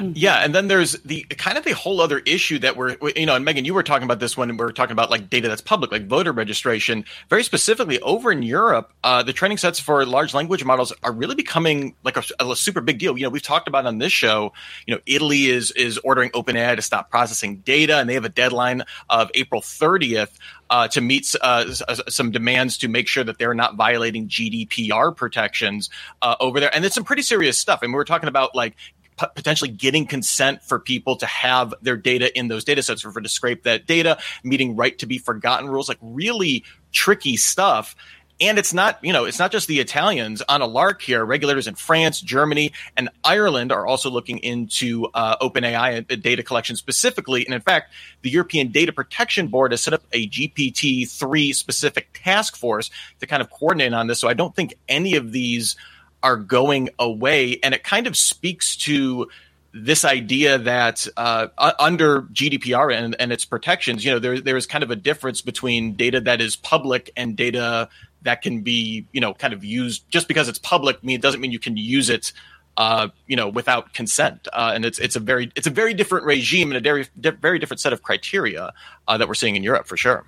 Yeah, 0.00 0.36
and 0.36 0.54
then 0.54 0.68
there's 0.68 0.92
the 1.02 1.22
kind 1.22 1.58
of 1.58 1.64
the 1.64 1.72
whole 1.72 2.00
other 2.00 2.18
issue 2.18 2.58
that 2.60 2.76
we're, 2.76 2.96
you 3.16 3.26
know, 3.26 3.34
and 3.34 3.44
Megan, 3.44 3.64
you 3.64 3.74
were 3.74 3.82
talking 3.82 4.04
about 4.04 4.20
this 4.20 4.36
when 4.36 4.48
we 4.48 4.56
were 4.56 4.72
talking 4.72 4.92
about 4.92 5.10
like 5.10 5.30
data 5.30 5.48
that's 5.48 5.60
public, 5.60 5.92
like 5.92 6.06
voter 6.06 6.32
registration. 6.32 7.04
Very 7.28 7.42
specifically, 7.42 8.00
over 8.00 8.32
in 8.32 8.42
Europe, 8.42 8.92
uh, 9.04 9.22
the 9.22 9.32
training 9.32 9.58
sets 9.58 9.80
for 9.80 10.04
large 10.06 10.34
language 10.34 10.64
models 10.64 10.92
are 11.02 11.12
really 11.12 11.34
becoming 11.34 11.94
like 12.04 12.16
a, 12.16 12.22
a, 12.40 12.56
super 12.56 12.80
big 12.80 12.98
deal. 12.98 13.16
You 13.16 13.24
know, 13.24 13.30
we've 13.30 13.42
talked 13.42 13.68
about 13.68 13.86
on 13.86 13.98
this 13.98 14.12
show. 14.12 14.52
You 14.86 14.94
know, 14.94 15.00
Italy 15.06 15.46
is 15.46 15.70
is 15.72 15.98
ordering 15.98 16.30
OpenAI 16.30 16.76
to 16.76 16.82
stop 16.82 17.10
processing 17.10 17.58
data, 17.58 17.96
and 17.96 18.08
they 18.08 18.14
have 18.14 18.24
a 18.24 18.30
deadline 18.30 18.82
of 19.08 19.30
April 19.34 19.60
30th. 19.60 20.30
Uh, 20.70 20.86
to 20.86 21.00
meet 21.00 21.34
uh, 21.40 21.72
some 22.08 22.30
demands 22.30 22.76
to 22.76 22.88
make 22.88 23.08
sure 23.08 23.24
that 23.24 23.38
they're 23.38 23.54
not 23.54 23.76
violating 23.76 24.28
GDPR 24.28 25.16
protections 25.16 25.88
uh, 26.20 26.36
over 26.40 26.60
there. 26.60 26.70
And 26.74 26.84
it's 26.84 26.94
some 26.94 27.04
pretty 27.04 27.22
serious 27.22 27.56
stuff. 27.56 27.80
And 27.80 27.90
we 27.90 27.96
were 27.96 28.04
talking 28.04 28.28
about 28.28 28.54
like 28.54 28.76
potentially 29.18 29.70
getting 29.70 30.06
consent 30.06 30.62
for 30.62 30.78
people 30.78 31.16
to 31.16 31.26
have 31.26 31.74
their 31.82 31.96
data 31.96 32.36
in 32.36 32.48
those 32.48 32.64
data 32.64 32.82
sets 32.82 33.04
or 33.04 33.12
for 33.12 33.20
to 33.20 33.28
scrape 33.28 33.64
that 33.64 33.86
data, 33.86 34.18
meeting 34.44 34.76
right 34.76 34.98
to 34.98 35.06
be 35.06 35.18
forgotten 35.18 35.68
rules, 35.68 35.88
like 35.88 35.98
really 36.00 36.64
tricky 36.92 37.36
stuff. 37.36 37.96
And 38.40 38.56
it's 38.56 38.72
not, 38.72 39.02
you 39.02 39.12
know, 39.12 39.24
it's 39.24 39.40
not 39.40 39.50
just 39.50 39.66
the 39.66 39.80
Italians 39.80 40.42
on 40.48 40.62
a 40.62 40.66
lark 40.66 41.02
here. 41.02 41.24
Regulators 41.24 41.66
in 41.66 41.74
France, 41.74 42.20
Germany, 42.20 42.72
and 42.96 43.08
Ireland 43.24 43.72
are 43.72 43.84
also 43.84 44.10
looking 44.10 44.38
into 44.38 45.08
uh, 45.12 45.36
OpenAI 45.38 46.06
and 46.08 46.22
data 46.22 46.44
collection 46.44 46.76
specifically. 46.76 47.44
And 47.44 47.52
in 47.52 47.60
fact, 47.60 47.92
the 48.22 48.30
European 48.30 48.70
Data 48.70 48.92
Protection 48.92 49.48
Board 49.48 49.72
has 49.72 49.80
set 49.80 49.92
up 49.92 50.04
a 50.12 50.28
GPT 50.28 51.10
3 51.10 51.52
specific 51.52 52.10
task 52.22 52.56
force 52.56 52.90
to 53.18 53.26
kind 53.26 53.42
of 53.42 53.50
coordinate 53.50 53.92
on 53.92 54.06
this. 54.06 54.20
So 54.20 54.28
I 54.28 54.34
don't 54.34 54.54
think 54.54 54.74
any 54.88 55.16
of 55.16 55.32
these 55.32 55.76
are 56.22 56.36
going 56.36 56.90
away. 56.98 57.58
And 57.62 57.74
it 57.74 57.84
kind 57.84 58.06
of 58.06 58.16
speaks 58.16 58.76
to 58.78 59.28
this 59.72 60.04
idea 60.04 60.58
that 60.58 61.06
uh, 61.16 61.48
under 61.78 62.22
GDPR 62.22 62.94
and, 62.94 63.14
and 63.20 63.32
its 63.32 63.44
protections, 63.44 64.04
you 64.04 64.10
know, 64.10 64.18
there, 64.18 64.40
there 64.40 64.56
is 64.56 64.66
kind 64.66 64.82
of 64.82 64.90
a 64.90 64.96
difference 64.96 65.42
between 65.42 65.94
data 65.94 66.20
that 66.22 66.40
is 66.40 66.56
public 66.56 67.10
and 67.16 67.36
data 67.36 67.88
that 68.22 68.42
can 68.42 68.62
be, 68.62 69.06
you 69.12 69.20
know, 69.20 69.34
kind 69.34 69.52
of 69.52 69.64
used 69.64 70.08
just 70.10 70.26
because 70.26 70.48
it's 70.48 70.58
public. 70.58 71.02
mean, 71.04 71.20
doesn't 71.20 71.40
mean 71.40 71.52
you 71.52 71.58
can 71.58 71.76
use 71.76 72.10
it, 72.10 72.32
uh, 72.76 73.08
you 73.26 73.36
know, 73.36 73.48
without 73.48 73.92
consent. 73.94 74.48
Uh, 74.52 74.72
and 74.74 74.84
it's 74.84 74.98
it's 74.98 75.16
a 75.16 75.20
very 75.20 75.52
it's 75.54 75.66
a 75.66 75.70
very 75.70 75.94
different 75.94 76.24
regime 76.26 76.72
and 76.72 76.76
a 76.76 76.80
very 76.80 77.06
very 77.40 77.58
different 77.58 77.80
set 77.80 77.92
of 77.92 78.02
criteria 78.02 78.72
uh, 79.06 79.18
that 79.18 79.28
we're 79.28 79.34
seeing 79.34 79.54
in 79.54 79.62
Europe 79.62 79.86
for 79.86 79.96
sure. 79.96 80.24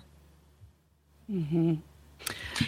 Mm-hmm. 1.30 1.74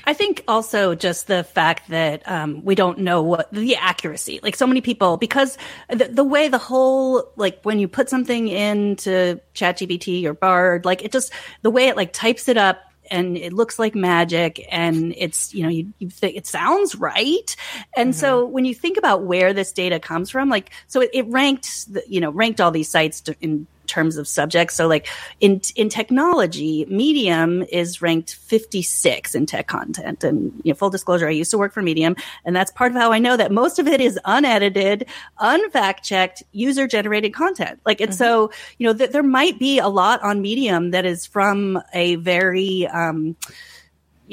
I 0.04 0.14
think 0.14 0.42
also 0.49 0.94
just 0.94 1.26
the 1.26 1.44
fact 1.44 1.88
that 1.90 2.28
um, 2.28 2.64
we 2.64 2.75
don't 2.75 2.99
know 2.99 3.23
what 3.23 3.52
the 3.52 3.76
accuracy, 3.76 4.40
like 4.42 4.56
so 4.56 4.66
many 4.66 4.80
people, 4.80 5.16
because 5.16 5.59
the, 5.88 6.06
the, 6.06 6.25
way 6.25 6.49
the 6.49 6.59
whole, 6.59 7.30
like 7.37 7.61
when 7.62 7.78
you 7.78 7.88
put 7.88 8.09
something 8.09 8.49
into 8.49 9.40
ChatGPT 9.54 10.25
or 10.25 10.35
Bard, 10.35 10.85
like 10.85 11.04
it 11.04 11.12
just, 11.12 11.32
the 11.62 11.71
way 11.71 11.88
it 11.88 11.97
like 11.97 12.12
types 12.12 12.49
it 12.49 12.56
up 12.56 12.80
and 13.11 13.37
it 13.37 13.52
looks 13.52 13.78
like 13.78 13.94
magic 13.94 14.66
and 14.71 15.12
it's 15.16 15.52
you 15.52 15.62
know 15.62 15.68
you, 15.68 15.92
you 15.99 16.09
think 16.09 16.37
it 16.37 16.47
sounds 16.47 16.94
right 16.94 17.56
and 17.97 18.11
mm-hmm. 18.11 18.21
so 18.21 18.47
when 18.47 18.64
you 18.64 18.75
think 18.75 18.97
about 18.97 19.25
where 19.25 19.52
this 19.52 19.73
data 19.73 19.99
comes 19.99 20.30
from 20.30 20.49
like 20.49 20.71
so 20.87 21.00
it, 21.00 21.11
it 21.12 21.26
ranked 21.26 21.92
the, 21.92 22.02
you 22.06 22.21
know 22.21 22.30
ranked 22.30 22.61
all 22.61 22.71
these 22.71 22.88
sites 22.88 23.21
to, 23.21 23.35
in 23.40 23.66
terms 23.92 24.16
of 24.16 24.26
subjects. 24.26 24.75
So 24.75 24.88
like 24.88 25.06
in 25.40 25.61
in 25.76 25.88
technology, 25.88 26.87
Medium 26.88 27.62
is 27.64 28.00
ranked 28.00 28.34
56 28.34 29.34
in 29.34 29.46
tech 29.46 29.68
content. 29.68 30.25
And 30.25 30.52
you 30.64 30.72
know, 30.72 30.75
full 30.75 30.90
disclosure, 30.90 31.28
I 31.28 31.30
used 31.30 31.50
to 31.50 31.58
work 31.58 31.72
for 31.72 31.82
Medium, 31.82 32.16
and 32.44 32.56
that's 32.56 32.70
part 32.70 32.92
of 32.92 32.96
how 32.96 33.12
I 33.12 33.18
know 33.18 33.37
that 33.37 33.52
most 33.52 33.78
of 33.78 33.87
it 33.87 34.00
is 34.00 34.18
unedited, 34.25 35.06
unfact 35.40 36.02
checked, 36.02 36.42
user 36.52 36.87
generated 36.87 37.34
content. 37.34 37.80
Like 37.84 38.00
and 38.00 38.11
mm-hmm. 38.11 38.18
so 38.18 38.50
you 38.78 38.87
know 38.87 38.94
that 38.94 39.12
there 39.12 39.22
might 39.22 39.58
be 39.58 39.78
a 39.78 39.88
lot 39.88 40.22
on 40.22 40.40
Medium 40.40 40.90
that 40.92 41.04
is 41.04 41.26
from 41.26 41.80
a 41.92 42.16
very 42.16 42.87
um, 42.87 43.37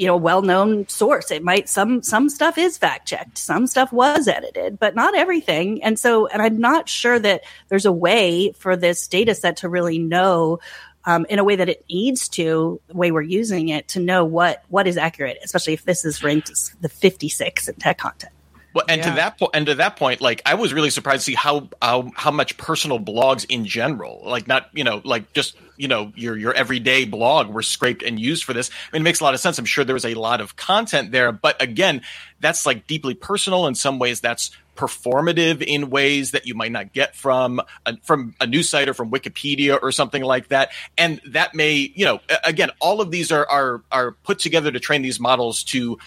you 0.00 0.06
know 0.06 0.16
well-known 0.16 0.88
source. 0.88 1.30
It 1.30 1.44
might 1.44 1.68
some 1.68 2.02
some 2.02 2.30
stuff 2.30 2.56
is 2.56 2.78
fact 2.78 3.06
checked 3.06 3.36
some 3.36 3.66
stuff 3.66 3.92
was 3.92 4.26
edited 4.26 4.78
but 4.78 4.94
not 4.94 5.14
everything. 5.14 5.82
And 5.84 5.98
so 5.98 6.26
and 6.28 6.40
i'm 6.40 6.58
not 6.58 6.88
sure 6.88 7.18
that 7.18 7.42
there's 7.68 7.84
a 7.84 7.92
way 7.92 8.52
for 8.52 8.76
this 8.76 9.06
data 9.06 9.34
set 9.34 9.58
to 9.58 9.68
really 9.68 9.98
know 9.98 10.58
um, 11.04 11.26
in 11.28 11.38
a 11.38 11.44
way 11.44 11.56
that 11.56 11.68
it 11.68 11.84
needs 11.90 12.28
to 12.30 12.80
the 12.88 12.96
way 12.96 13.10
we're 13.10 13.22
using 13.22 13.68
it 13.68 13.88
to 13.88 14.00
know 14.00 14.24
what 14.24 14.64
what 14.68 14.86
is 14.86 14.96
accurate 14.96 15.38
especially 15.44 15.74
if 15.74 15.84
this 15.84 16.04
is 16.04 16.22
ranked 16.22 16.50
the 16.80 16.88
56 16.88 17.68
in 17.68 17.74
tech 17.76 17.98
content 17.98 18.32
well, 18.72 18.84
and 18.88 19.00
yeah. 19.00 19.10
to 19.10 19.16
that 19.16 19.38
point, 19.38 19.50
and 19.54 19.66
to 19.66 19.74
that 19.76 19.96
point, 19.96 20.20
like 20.20 20.42
I 20.46 20.54
was 20.54 20.72
really 20.72 20.90
surprised 20.90 21.24
to 21.24 21.32
see 21.32 21.34
how 21.34 21.68
how 21.82 22.10
how 22.14 22.30
much 22.30 22.56
personal 22.56 23.00
blogs 23.00 23.44
in 23.48 23.64
general, 23.64 24.22
like 24.24 24.46
not 24.46 24.68
you 24.72 24.84
know 24.84 25.00
like 25.04 25.32
just 25.32 25.56
you 25.76 25.88
know 25.88 26.12
your 26.14 26.36
your 26.36 26.54
everyday 26.54 27.04
blog 27.04 27.48
were 27.48 27.62
scraped 27.62 28.02
and 28.02 28.20
used 28.20 28.44
for 28.44 28.52
this. 28.52 28.70
I 28.70 28.96
mean, 28.96 29.02
it 29.02 29.04
makes 29.04 29.20
a 29.20 29.24
lot 29.24 29.34
of 29.34 29.40
sense. 29.40 29.58
I'm 29.58 29.64
sure 29.64 29.84
there 29.84 29.94
was 29.94 30.04
a 30.04 30.14
lot 30.14 30.40
of 30.40 30.56
content 30.56 31.10
there, 31.10 31.32
but 31.32 31.60
again, 31.60 32.02
that's 32.38 32.64
like 32.64 32.86
deeply 32.86 33.14
personal. 33.14 33.66
In 33.66 33.74
some 33.74 33.98
ways, 33.98 34.20
that's 34.20 34.50
performative 34.76 35.60
in 35.62 35.90
ways 35.90 36.30
that 36.30 36.46
you 36.46 36.54
might 36.54 36.72
not 36.72 36.92
get 36.92 37.14
from 37.14 37.60
a, 37.84 37.96
from 38.02 38.34
a 38.40 38.46
news 38.46 38.68
site 38.68 38.88
or 38.88 38.94
from 38.94 39.10
Wikipedia 39.10 39.78
or 39.82 39.92
something 39.92 40.22
like 40.22 40.48
that. 40.48 40.70
And 40.96 41.20
that 41.28 41.54
may, 41.54 41.92
you 41.94 42.06
know, 42.06 42.20
again, 42.44 42.70
all 42.80 43.00
of 43.00 43.10
these 43.10 43.32
are 43.32 43.46
are 43.46 43.82
are 43.90 44.12
put 44.12 44.38
together 44.38 44.70
to 44.70 44.80
train 44.80 45.02
these 45.02 45.18
models 45.18 45.64
to 45.64 45.98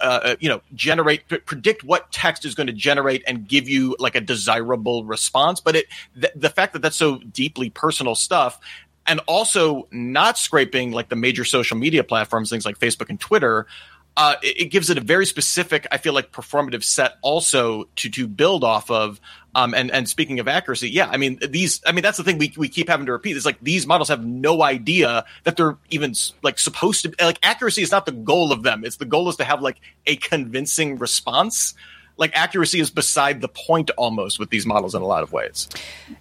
uh, 0.00 0.20
uh, 0.22 0.36
you 0.40 0.48
know, 0.48 0.60
generate, 0.74 1.28
predict 1.28 1.84
what 1.84 2.10
text 2.12 2.44
is 2.44 2.54
going 2.54 2.66
to 2.66 2.72
generate 2.72 3.22
and 3.26 3.46
give 3.48 3.68
you 3.68 3.96
like 3.98 4.14
a 4.14 4.20
desirable 4.20 5.04
response. 5.04 5.60
But 5.60 5.76
it, 5.76 5.86
th- 6.20 6.32
the 6.34 6.50
fact 6.50 6.72
that 6.72 6.82
that's 6.82 6.96
so 6.96 7.18
deeply 7.18 7.70
personal 7.70 8.14
stuff 8.14 8.60
and 9.06 9.20
also 9.26 9.86
not 9.90 10.38
scraping 10.38 10.92
like 10.92 11.08
the 11.08 11.16
major 11.16 11.44
social 11.44 11.76
media 11.76 12.04
platforms, 12.04 12.50
things 12.50 12.66
like 12.66 12.78
Facebook 12.78 13.08
and 13.08 13.20
Twitter, 13.20 13.66
uh, 14.16 14.36
it, 14.42 14.62
it, 14.62 14.64
gives 14.66 14.88
it 14.88 14.96
a 14.96 15.00
very 15.00 15.26
specific, 15.26 15.86
I 15.92 15.98
feel 15.98 16.14
like, 16.14 16.32
performative 16.32 16.82
set 16.82 17.16
also 17.20 17.84
to 17.96 18.08
to 18.10 18.26
build 18.26 18.64
off 18.64 18.90
of. 18.90 19.20
Um, 19.56 19.72
and 19.72 19.90
and 19.90 20.06
speaking 20.06 20.38
of 20.38 20.48
accuracy, 20.48 20.90
yeah, 20.90 21.08
I 21.08 21.16
mean 21.16 21.38
these, 21.48 21.80
I 21.86 21.92
mean 21.92 22.02
that's 22.02 22.18
the 22.18 22.24
thing 22.24 22.36
we 22.36 22.52
we 22.58 22.68
keep 22.68 22.90
having 22.90 23.06
to 23.06 23.12
repeat. 23.12 23.38
Is 23.38 23.46
like 23.46 23.58
these 23.62 23.86
models 23.86 24.10
have 24.10 24.22
no 24.22 24.62
idea 24.62 25.24
that 25.44 25.56
they're 25.56 25.78
even 25.88 26.14
like 26.42 26.58
supposed 26.58 27.04
to 27.04 27.14
like 27.18 27.38
accuracy 27.42 27.80
is 27.80 27.90
not 27.90 28.04
the 28.04 28.12
goal 28.12 28.52
of 28.52 28.62
them. 28.62 28.84
It's 28.84 28.96
the 28.96 29.06
goal 29.06 29.30
is 29.30 29.36
to 29.36 29.44
have 29.44 29.62
like 29.62 29.80
a 30.06 30.16
convincing 30.16 30.98
response 30.98 31.74
like 32.18 32.32
accuracy 32.34 32.80
is 32.80 32.90
beside 32.90 33.40
the 33.40 33.48
point 33.48 33.90
almost 33.96 34.38
with 34.38 34.50
these 34.50 34.66
models 34.66 34.94
in 34.94 35.02
a 35.02 35.06
lot 35.06 35.22
of 35.22 35.32
ways. 35.32 35.68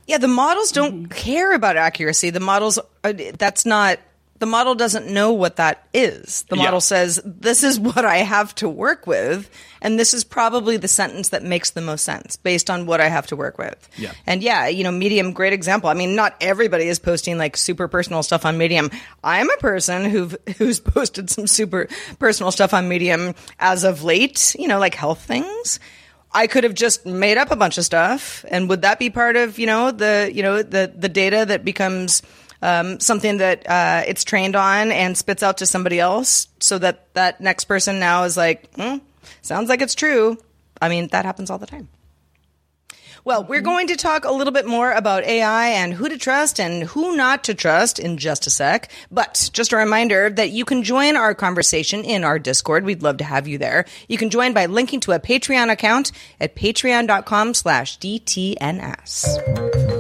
Yeah, 0.08 0.18
the 0.18 0.28
models 0.28 0.72
don't 0.72 1.08
care 1.08 1.54
about 1.54 1.78
accuracy. 1.78 2.30
The 2.30 2.40
models 2.40 2.80
uh, 3.04 3.14
that's 3.38 3.66
not 3.66 4.00
the 4.40 4.46
model 4.46 4.76
doesn't 4.76 5.08
know 5.08 5.32
what 5.32 5.56
that 5.56 5.88
is. 5.94 6.44
The 6.50 6.58
model 6.58 6.76
yeah. 6.76 6.80
says, 6.80 7.22
this 7.24 7.64
is 7.64 7.80
what 7.80 8.04
I 8.04 8.18
have 8.18 8.54
to 8.56 8.68
work 8.68 9.08
with. 9.08 9.50
And 9.82 10.00
this 10.00 10.14
is 10.14 10.24
probably 10.24 10.78
the 10.78 10.88
sentence 10.88 11.30
that 11.30 11.44
makes 11.44 11.72
the 11.72 11.82
most 11.82 12.04
sense 12.04 12.36
based 12.36 12.70
on 12.70 12.86
what 12.86 13.00
I 13.00 13.08
have 13.08 13.28
to 13.28 13.36
work 13.36 13.58
with. 13.58 13.88
Yeah. 13.98 14.12
And 14.26 14.44
yeah, 14.44 14.68
you 14.68 14.84
know, 14.84 14.92
Medium, 14.92 15.32
great 15.32 15.54
example. 15.54 15.90
I 15.90 15.94
mean, 15.94 16.16
not 16.16 16.36
everybody 16.42 16.86
is 16.86 17.00
posting 17.00 17.38
like 17.38 17.56
super 17.56 17.88
personal 17.88 18.24
stuff 18.24 18.46
on 18.46 18.58
Medium. 18.58 18.90
I'm 19.24 19.50
a 19.50 19.58
person 19.58 20.06
who 20.06 20.32
who's 20.58 20.80
posted 20.80 21.30
some 21.30 21.48
super 21.48 21.88
personal 22.20 22.52
stuff 22.52 22.74
on 22.74 22.90
Medium 22.90 23.36
as 23.60 23.84
of 23.84 24.04
late, 24.04 24.56
you 24.60 24.68
know, 24.68 24.80
like 24.80 24.96
health 24.96 25.22
things. 25.22 25.80
I 26.36 26.48
could 26.48 26.66
have 26.66 26.74
just 26.74 27.06
made 27.06 27.38
up 27.38 27.52
a 27.52 27.56
bunch 27.56 27.78
of 27.78 27.86
stuff. 27.86 28.44
And 28.50 28.68
would 28.68 28.82
that 28.82 29.00
be 29.00 29.10
part 29.10 29.38
of, 29.38 29.58
you 29.58 29.68
know, 29.68 29.92
the, 29.92 30.30
you 30.34 30.44
know, 30.44 30.62
the, 30.62 30.92
the 30.94 31.08
data 31.08 31.46
that 31.46 31.64
becomes, 31.64 32.22
um, 32.62 33.00
something 33.00 33.38
that 33.38 33.70
uh, 33.70 34.04
it's 34.08 34.24
trained 34.24 34.56
on 34.56 34.92
and 34.92 35.18
spits 35.18 35.44
out 35.44 35.58
to 35.60 35.66
somebody 35.66 36.00
else 36.00 36.48
so 36.60 36.78
that 36.78 37.14
that 37.14 37.42
next 37.42 37.66
person 37.66 38.00
now 38.00 38.24
is 38.24 38.38
like, 38.38 38.72
mm, 38.74 39.02
sounds 39.42 39.70
like 39.70 39.82
it's 39.82 39.96
true. 39.96 40.38
I 40.82 40.90
mean, 40.90 41.08
that 41.08 41.26
happens 41.26 41.50
all 41.50 41.58
the 41.58 41.68
time. 41.68 41.88
Well, 43.26 43.44
we're 43.44 43.62
going 43.62 43.88
to 43.88 43.96
talk 43.96 44.24
a 44.24 44.32
little 44.32 44.54
bit 44.54 44.68
more 44.68 44.92
about 44.92 45.24
AI 45.24 45.70
and 45.70 45.96
who 45.96 46.08
to 46.10 46.18
trust 46.18 46.60
and 46.60 46.84
who 46.84 47.16
not 47.16 47.44
to 47.46 47.56
trust 47.56 47.98
in 47.98 48.18
just 48.18 48.46
a 48.46 48.52
sec. 48.52 48.92
But 49.10 49.50
just 49.52 49.74
a 49.74 49.78
reminder 49.78 50.30
that 50.30 50.52
you 50.52 50.64
can 50.64 50.84
join 50.84 51.16
our 51.16 51.34
conversation 51.34 52.04
in 52.04 52.24
our 52.24 52.38
Discord. 52.38 52.86
We'd 52.86 53.02
love 53.02 53.18
to 53.18 53.24
have 53.24 53.48
you 53.48 53.58
there. 53.58 53.86
You 54.08 54.20
can 54.20 54.30
join 54.30 54.54
by 54.54 54.68
linking 54.68 55.00
to 55.02 55.14
a 55.14 55.20
Patreon 55.20 55.72
account 55.72 56.12
at 56.40 56.56
patreon.com 56.56 57.56
slash 57.56 57.98
DTNS. 57.98 59.95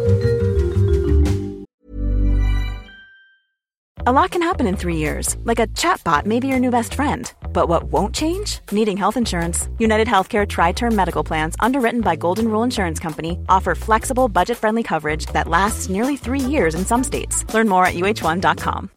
A 4.07 4.13
lot 4.13 4.29
can 4.29 4.43
happen 4.43 4.67
in 4.67 4.77
three 4.77 4.97
years, 4.97 5.35
like 5.45 5.57
a 5.57 5.65
chatbot 5.69 6.27
may 6.27 6.39
be 6.39 6.47
your 6.47 6.59
new 6.59 6.69
best 6.69 6.93
friend. 6.93 7.33
But 7.51 7.69
what 7.69 7.85
won't 7.85 8.13
change? 8.13 8.59
Needing 8.71 8.97
health 8.97 9.17
insurance. 9.17 9.67
United 9.79 10.07
Healthcare 10.07 10.47
Tri 10.47 10.73
Term 10.73 10.95
Medical 10.95 11.23
Plans, 11.23 11.55
underwritten 11.59 12.01
by 12.01 12.15
Golden 12.15 12.47
Rule 12.47 12.61
Insurance 12.61 12.99
Company, 12.99 13.39
offer 13.49 13.73
flexible, 13.73 14.29
budget 14.29 14.59
friendly 14.59 14.83
coverage 14.83 15.25
that 15.33 15.47
lasts 15.47 15.89
nearly 15.89 16.17
three 16.17 16.39
years 16.39 16.75
in 16.75 16.85
some 16.85 17.03
states. 17.03 17.51
Learn 17.51 17.67
more 17.67 17.83
at 17.83 17.95
uh1.com. 17.95 18.91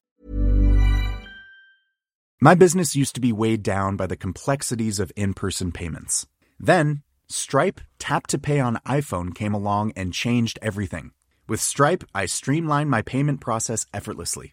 My 2.42 2.54
business 2.54 2.94
used 2.94 3.14
to 3.14 3.20
be 3.22 3.32
weighed 3.32 3.62
down 3.62 3.96
by 3.96 4.06
the 4.06 4.16
complexities 4.16 5.00
of 5.00 5.10
in 5.16 5.32
person 5.32 5.72
payments. 5.72 6.26
Then, 6.60 7.02
Stripe 7.30 7.80
Tap 7.98 8.26
to 8.26 8.38
Pay 8.38 8.60
on 8.60 8.76
iPhone 8.86 9.34
came 9.34 9.54
along 9.54 9.92
and 9.96 10.12
changed 10.12 10.58
everything. 10.60 11.12
With 11.48 11.62
Stripe, 11.62 12.04
I 12.14 12.26
streamlined 12.26 12.90
my 12.90 13.00
payment 13.00 13.40
process 13.40 13.86
effortlessly. 13.94 14.52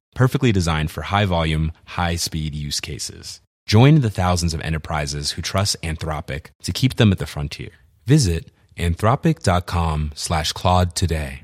perfectly 0.15 0.51
designed 0.51 0.91
for 0.91 1.03
high 1.03 1.25
volume, 1.25 1.71
high 1.85 2.15
speed 2.15 2.55
use 2.55 2.79
cases. 2.79 3.41
Join 3.65 4.01
the 4.01 4.09
thousands 4.09 4.53
of 4.53 4.61
enterprises 4.61 5.31
who 5.31 5.41
trust 5.41 5.81
Anthropic 5.81 6.47
to 6.63 6.71
keep 6.71 6.95
them 6.95 7.11
at 7.11 7.19
the 7.19 7.25
frontier. 7.25 7.71
Visit 8.05 8.51
anthropic.com 8.77 10.11
slash 10.15 10.51
Claude 10.51 10.95
today. 10.95 11.43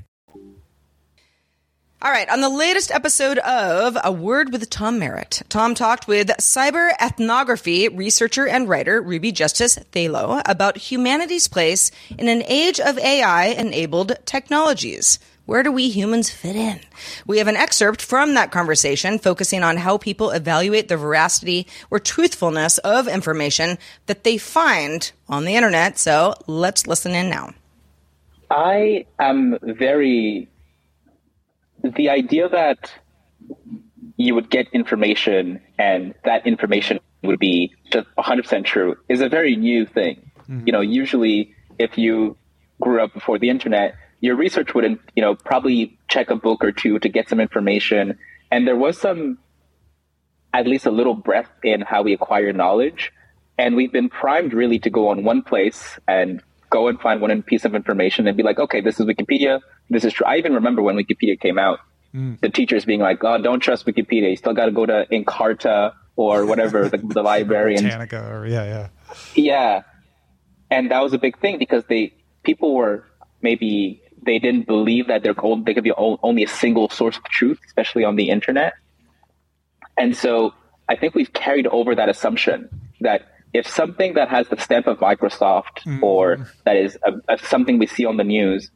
All 2.00 2.12
right, 2.12 2.28
on 2.28 2.40
the 2.40 2.48
latest 2.48 2.92
episode 2.92 3.38
of 3.38 3.98
A 4.04 4.12
Word 4.12 4.52
with 4.52 4.70
Tom 4.70 5.00
Merritt, 5.00 5.42
Tom 5.48 5.74
talked 5.74 6.06
with 6.06 6.28
cyber 6.38 6.90
ethnography 7.00 7.88
researcher 7.88 8.46
and 8.46 8.68
writer 8.68 9.02
Ruby 9.02 9.32
Justice 9.32 9.76
Thélot 9.90 10.42
about 10.44 10.76
humanity's 10.76 11.48
place 11.48 11.90
in 12.16 12.28
an 12.28 12.44
age 12.46 12.78
of 12.78 12.98
AI 12.98 13.46
enabled 13.46 14.12
technologies. 14.26 15.18
Where 15.48 15.62
do 15.62 15.72
we 15.72 15.88
humans 15.88 16.28
fit 16.28 16.56
in? 16.56 16.78
We 17.26 17.38
have 17.38 17.48
an 17.48 17.56
excerpt 17.56 18.02
from 18.02 18.34
that 18.34 18.50
conversation 18.50 19.18
focusing 19.18 19.62
on 19.62 19.78
how 19.78 19.96
people 19.96 20.28
evaluate 20.30 20.88
the 20.88 20.98
veracity 20.98 21.66
or 21.90 21.98
truthfulness 21.98 22.76
of 22.76 23.08
information 23.08 23.78
that 24.08 24.24
they 24.24 24.36
find 24.36 25.10
on 25.26 25.46
the 25.46 25.56
internet. 25.56 25.96
So 25.96 26.34
let's 26.46 26.86
listen 26.86 27.12
in 27.14 27.30
now. 27.30 27.54
I 28.50 29.06
am 29.18 29.56
very. 29.62 30.50
The 31.82 32.10
idea 32.10 32.50
that 32.50 32.92
you 34.18 34.34
would 34.34 34.50
get 34.50 34.68
information 34.74 35.62
and 35.78 36.12
that 36.26 36.46
information 36.46 37.00
would 37.22 37.38
be 37.38 37.74
just 37.90 38.06
100% 38.18 38.66
true 38.66 38.98
is 39.08 39.22
a 39.22 39.30
very 39.30 39.56
new 39.56 39.86
thing. 39.86 40.30
Mm-hmm. 40.40 40.66
You 40.66 40.72
know, 40.72 40.82
usually 40.82 41.54
if 41.78 41.96
you 41.96 42.36
grew 42.82 43.02
up 43.02 43.14
before 43.14 43.38
the 43.38 43.48
internet, 43.48 43.94
your 44.20 44.36
research 44.36 44.74
wouldn't, 44.74 45.00
you 45.14 45.22
know, 45.22 45.34
probably 45.34 45.98
check 46.08 46.30
a 46.30 46.36
book 46.36 46.64
or 46.64 46.72
two 46.72 46.98
to 46.98 47.08
get 47.08 47.28
some 47.28 47.40
information. 47.40 48.18
And 48.50 48.66
there 48.66 48.76
was 48.76 48.98
some, 48.98 49.38
at 50.52 50.66
least 50.66 50.86
a 50.86 50.90
little 50.90 51.14
breadth 51.14 51.50
in 51.62 51.82
how 51.82 52.02
we 52.02 52.14
acquire 52.14 52.52
knowledge. 52.52 53.12
And 53.58 53.76
we've 53.76 53.92
been 53.92 54.08
primed 54.08 54.52
really 54.52 54.78
to 54.80 54.90
go 54.90 55.08
on 55.08 55.24
one 55.24 55.42
place 55.42 55.98
and 56.06 56.42
go 56.70 56.88
and 56.88 57.00
find 57.00 57.20
one 57.20 57.42
piece 57.42 57.64
of 57.64 57.74
information 57.74 58.26
and 58.26 58.36
be 58.36 58.42
like, 58.42 58.58
okay, 58.58 58.80
this 58.80 59.00
is 59.00 59.06
Wikipedia. 59.06 59.60
This 59.90 60.04
is 60.04 60.12
true. 60.12 60.26
I 60.26 60.36
even 60.36 60.54
remember 60.54 60.82
when 60.82 60.96
Wikipedia 60.96 61.38
came 61.40 61.58
out, 61.58 61.80
mm. 62.14 62.38
the 62.40 62.50
teachers 62.50 62.84
being 62.84 63.00
like, 63.00 63.22
oh, 63.24 63.40
don't 63.40 63.60
trust 63.60 63.86
Wikipedia. 63.86 64.30
You 64.30 64.36
still 64.36 64.54
got 64.54 64.66
to 64.66 64.72
go 64.72 64.86
to 64.86 65.06
Encarta 65.10 65.92
or 66.16 66.46
whatever, 66.46 66.88
the, 66.88 66.98
the 66.98 67.22
Britannica 67.80 68.28
or 68.30 68.46
yeah, 68.46 68.64
yeah. 68.64 68.88
Yeah. 69.34 69.82
And 70.70 70.90
that 70.90 71.02
was 71.02 71.12
a 71.12 71.18
big 71.18 71.38
thing 71.38 71.58
because 71.58 71.84
they, 71.88 72.14
people 72.42 72.74
were 72.74 73.04
maybe, 73.40 74.02
they 74.24 74.38
didn't 74.38 74.66
believe 74.66 75.08
that 75.08 75.22
there 75.22 75.34
could, 75.34 75.64
there 75.64 75.74
could 75.74 75.84
be 75.84 75.92
only 75.96 76.44
a 76.44 76.48
single 76.48 76.88
source 76.88 77.16
of 77.16 77.24
truth, 77.24 77.58
especially 77.66 78.04
on 78.04 78.16
the 78.16 78.30
internet. 78.30 78.74
And 79.96 80.16
so 80.16 80.54
I 80.88 80.96
think 80.96 81.14
we've 81.14 81.32
carried 81.32 81.66
over 81.66 81.94
that 81.94 82.08
assumption 82.08 82.68
that 83.00 83.22
if 83.52 83.66
something 83.66 84.14
that 84.14 84.28
has 84.28 84.48
the 84.48 84.58
stamp 84.58 84.86
of 84.86 84.98
Microsoft 84.98 85.82
mm. 85.84 86.02
or 86.02 86.46
that 86.64 86.76
is 86.76 86.98
a, 87.04 87.34
a, 87.34 87.38
something 87.38 87.78
we 87.78 87.86
see 87.86 88.04
on 88.04 88.16
the 88.16 88.24
news, 88.24 88.70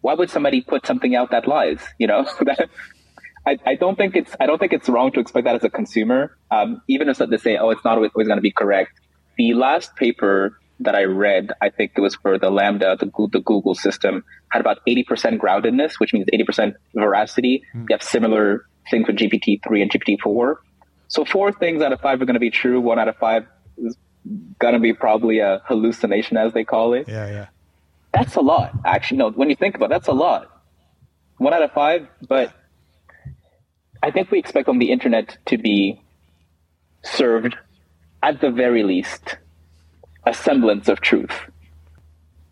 why 0.00 0.14
would 0.14 0.30
somebody 0.30 0.60
put 0.60 0.86
something 0.86 1.14
out 1.14 1.30
that 1.30 1.46
lies? 1.46 1.80
You 1.98 2.06
know, 2.06 2.26
I, 3.46 3.58
I, 3.66 3.74
don't 3.74 3.96
think 3.96 4.16
it's 4.16 4.34
I 4.38 4.46
don't 4.46 4.58
think 4.58 4.72
it's 4.72 4.88
wrong 4.88 5.12
to 5.12 5.20
expect 5.20 5.44
that 5.44 5.56
as 5.56 5.64
a 5.64 5.70
consumer. 5.70 6.36
Um, 6.50 6.82
even 6.88 7.08
if 7.08 7.18
they 7.18 7.36
say, 7.38 7.56
oh, 7.56 7.70
it's 7.70 7.84
not 7.84 7.96
always, 7.96 8.10
always 8.14 8.28
going 8.28 8.38
to 8.38 8.42
be 8.42 8.52
correct. 8.52 8.92
The 9.36 9.54
last 9.54 9.96
paper 9.96 10.58
that 10.80 10.94
I 10.94 11.04
read, 11.04 11.52
I 11.60 11.70
think 11.70 11.92
it 11.96 12.00
was 12.00 12.16
for 12.16 12.38
the 12.38 12.50
LaMDA, 12.50 12.98
the, 12.98 13.28
the 13.32 13.40
Google 13.40 13.74
system, 13.74 14.24
had 14.48 14.60
about 14.60 14.78
80% 14.86 15.38
groundedness, 15.38 15.94
which 15.98 16.12
means 16.12 16.26
80% 16.32 16.74
veracity. 16.94 17.62
Mm. 17.74 17.86
You 17.88 17.94
have 17.94 18.02
similar 18.02 18.66
things 18.90 19.06
with 19.06 19.16
GPT-3 19.16 19.82
and 19.82 19.90
GPT-4. 19.90 20.56
So 21.08 21.24
four 21.24 21.52
things 21.52 21.82
out 21.82 21.92
of 21.92 22.00
five 22.00 22.20
are 22.22 22.24
going 22.24 22.34
to 22.34 22.40
be 22.40 22.50
true. 22.50 22.80
One 22.80 22.98
out 22.98 23.08
of 23.08 23.16
five 23.16 23.46
is 23.76 23.96
going 24.58 24.74
to 24.74 24.80
be 24.80 24.92
probably 24.92 25.40
a 25.40 25.60
hallucination, 25.66 26.36
as 26.36 26.52
they 26.52 26.64
call 26.64 26.94
it. 26.94 27.08
Yeah, 27.08 27.28
yeah. 27.28 27.46
That's 28.12 28.36
a 28.36 28.40
lot, 28.40 28.72
actually. 28.84 29.18
No, 29.18 29.30
when 29.30 29.50
you 29.50 29.56
think 29.56 29.74
about 29.74 29.86
it, 29.86 29.90
that's 29.90 30.08
a 30.08 30.12
lot. 30.12 30.50
One 31.38 31.52
out 31.52 31.62
of 31.62 31.72
five, 31.72 32.06
but 32.26 32.52
I 34.02 34.10
think 34.10 34.30
we 34.30 34.38
expect 34.38 34.68
on 34.68 34.78
the 34.78 34.90
internet 34.90 35.38
to 35.46 35.58
be 35.58 36.02
served, 37.02 37.56
at 38.22 38.40
the 38.40 38.50
very 38.50 38.82
least, 38.82 39.38
a 40.24 40.34
semblance 40.34 40.88
of 40.88 41.00
truth. 41.00 41.32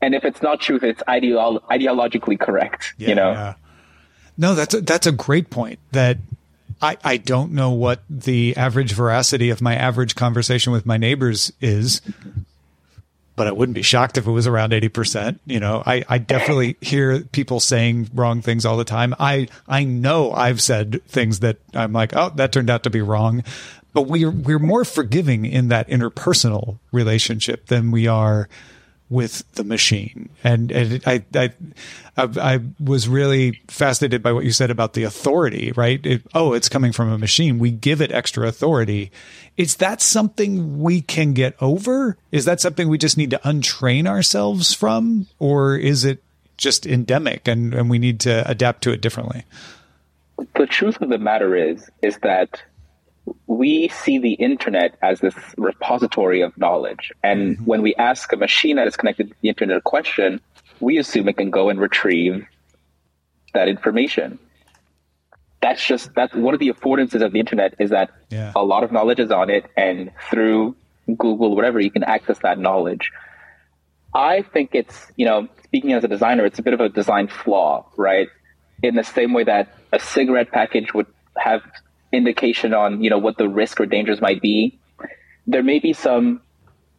And 0.00 0.14
if 0.14 0.24
it's 0.24 0.42
not 0.42 0.60
truth, 0.60 0.82
it's 0.82 1.02
ideolo- 1.02 1.62
ideologically 1.64 2.38
correct. 2.38 2.94
Yeah, 2.98 3.08
you 3.08 3.14
know. 3.14 3.32
Yeah. 3.32 3.54
No, 4.36 4.54
that's 4.54 4.74
a, 4.74 4.80
that's 4.80 5.06
a 5.06 5.12
great 5.12 5.50
point. 5.50 5.80
That 5.90 6.18
I, 6.80 6.96
I 7.02 7.16
don't 7.16 7.52
know 7.52 7.70
what 7.70 8.02
the 8.08 8.56
average 8.56 8.92
veracity 8.92 9.50
of 9.50 9.60
my 9.60 9.74
average 9.74 10.14
conversation 10.14 10.72
with 10.72 10.86
my 10.86 10.96
neighbors 10.96 11.52
is, 11.60 12.00
but 13.34 13.48
I 13.48 13.52
wouldn't 13.52 13.74
be 13.74 13.82
shocked 13.82 14.16
if 14.16 14.26
it 14.26 14.30
was 14.30 14.46
around 14.46 14.70
80%. 14.70 15.40
You 15.46 15.58
know, 15.58 15.82
I, 15.84 16.04
I 16.08 16.18
definitely 16.18 16.76
hear 16.80 17.20
people 17.20 17.58
saying 17.58 18.10
wrong 18.14 18.40
things 18.40 18.64
all 18.64 18.76
the 18.76 18.84
time. 18.84 19.14
I, 19.18 19.48
I 19.66 19.82
know 19.82 20.32
I've 20.32 20.60
said 20.60 21.02
things 21.08 21.40
that 21.40 21.56
I'm 21.74 21.92
like, 21.92 22.14
oh, 22.14 22.30
that 22.36 22.52
turned 22.52 22.70
out 22.70 22.84
to 22.84 22.90
be 22.90 23.00
wrong. 23.00 23.42
But 23.92 24.02
we're, 24.02 24.30
we're 24.30 24.58
more 24.58 24.84
forgiving 24.84 25.46
in 25.46 25.68
that 25.68 25.88
interpersonal 25.88 26.78
relationship 26.92 27.66
than 27.66 27.90
we 27.90 28.06
are 28.06 28.48
with 29.10 29.50
the 29.52 29.64
machine. 29.64 30.28
And, 30.44 30.70
and 30.70 31.02
I, 31.06 31.24
I, 31.34 31.52
I, 32.16 32.28
I, 32.54 32.60
was 32.78 33.08
really 33.08 33.62
fascinated 33.68 34.22
by 34.22 34.32
what 34.32 34.44
you 34.44 34.52
said 34.52 34.70
about 34.70 34.92
the 34.92 35.04
authority, 35.04 35.72
right? 35.72 36.04
It, 36.04 36.22
oh, 36.34 36.52
it's 36.52 36.68
coming 36.68 36.92
from 36.92 37.10
a 37.10 37.16
machine. 37.16 37.58
We 37.58 37.70
give 37.70 38.02
it 38.02 38.12
extra 38.12 38.46
authority. 38.46 39.10
Is 39.56 39.76
that 39.76 40.02
something 40.02 40.80
we 40.80 41.00
can 41.00 41.32
get 41.32 41.56
over? 41.60 42.18
Is 42.32 42.44
that 42.44 42.60
something 42.60 42.88
we 42.88 42.98
just 42.98 43.16
need 43.16 43.30
to 43.30 43.38
untrain 43.38 44.06
ourselves 44.06 44.74
from? 44.74 45.26
Or 45.38 45.76
is 45.76 46.04
it 46.04 46.22
just 46.58 46.86
endemic 46.86 47.48
and, 47.48 47.72
and 47.72 47.88
we 47.88 47.98
need 47.98 48.20
to 48.20 48.48
adapt 48.48 48.82
to 48.82 48.92
it 48.92 49.00
differently? 49.00 49.44
The 50.56 50.66
truth 50.66 51.00
of 51.00 51.08
the 51.08 51.18
matter 51.18 51.56
is, 51.56 51.90
is 52.02 52.18
that 52.18 52.62
we 53.46 53.88
see 53.88 54.18
the 54.18 54.32
internet 54.32 54.96
as 55.02 55.20
this 55.20 55.34
repository 55.56 56.40
of 56.40 56.56
knowledge. 56.58 57.12
And 57.22 57.56
mm-hmm. 57.56 57.64
when 57.64 57.82
we 57.82 57.94
ask 57.96 58.32
a 58.32 58.36
machine 58.36 58.76
that 58.76 58.86
is 58.86 58.96
connected 58.96 59.28
to 59.28 59.34
the 59.40 59.48
internet 59.48 59.76
a 59.76 59.80
question, 59.80 60.40
we 60.80 60.98
assume 60.98 61.28
it 61.28 61.36
can 61.36 61.50
go 61.50 61.68
and 61.68 61.80
retrieve 61.80 62.46
that 63.54 63.68
information. 63.68 64.38
That's 65.60 65.84
just 65.84 66.14
that's 66.14 66.34
one 66.34 66.54
of 66.54 66.60
the 66.60 66.68
affordances 66.68 67.22
of 67.24 67.32
the 67.32 67.40
internet 67.40 67.74
is 67.78 67.90
that 67.90 68.10
yeah. 68.30 68.52
a 68.54 68.62
lot 68.62 68.84
of 68.84 68.92
knowledge 68.92 69.18
is 69.18 69.32
on 69.32 69.50
it, 69.50 69.64
and 69.76 70.12
through 70.30 70.76
Google, 71.06 71.56
whatever, 71.56 71.80
you 71.80 71.90
can 71.90 72.04
access 72.04 72.38
that 72.40 72.58
knowledge. 72.58 73.10
I 74.14 74.42
think 74.42 74.70
it's, 74.72 75.06
you 75.16 75.26
know, 75.26 75.48
speaking 75.64 75.92
as 75.92 76.04
a 76.04 76.08
designer, 76.08 76.44
it's 76.46 76.58
a 76.58 76.62
bit 76.62 76.74
of 76.74 76.80
a 76.80 76.88
design 76.88 77.28
flaw, 77.28 77.86
right? 77.96 78.28
In 78.82 78.94
the 78.94 79.02
same 79.02 79.32
way 79.32 79.44
that 79.44 79.74
a 79.92 79.98
cigarette 79.98 80.50
package 80.52 80.94
would 80.94 81.06
have 81.36 81.62
indication 82.12 82.74
on 82.74 83.02
you 83.02 83.10
know 83.10 83.18
what 83.18 83.36
the 83.38 83.48
risk 83.48 83.80
or 83.80 83.86
dangers 83.86 84.20
might 84.20 84.40
be. 84.40 84.78
There 85.46 85.62
may 85.62 85.78
be 85.78 85.92
some 85.92 86.42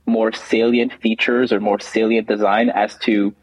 more 0.06 0.32
salient 0.32 0.94
features 1.02 1.54
or 1.54 1.60
more 1.60 1.80
salient 1.80 2.28
design 2.28 2.70
as 2.70 2.98
to 2.98 3.34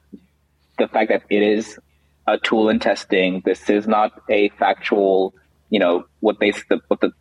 the 0.79 0.89
fact 0.89 1.11
that 1.11 1.23
it 1.31 1.43
is 1.43 1.79
a 2.27 2.39
tool 2.39 2.69
in 2.69 2.79
testing. 2.81 3.43
This 3.45 3.71
is 3.71 3.87
not 3.87 4.13
a 4.29 4.49
factual, 4.51 5.35
you 5.71 5.79
know, 5.79 6.07
what 6.21 6.39
they 6.41 6.51
the, 6.51 6.81
what 6.89 7.01
the 7.01 7.13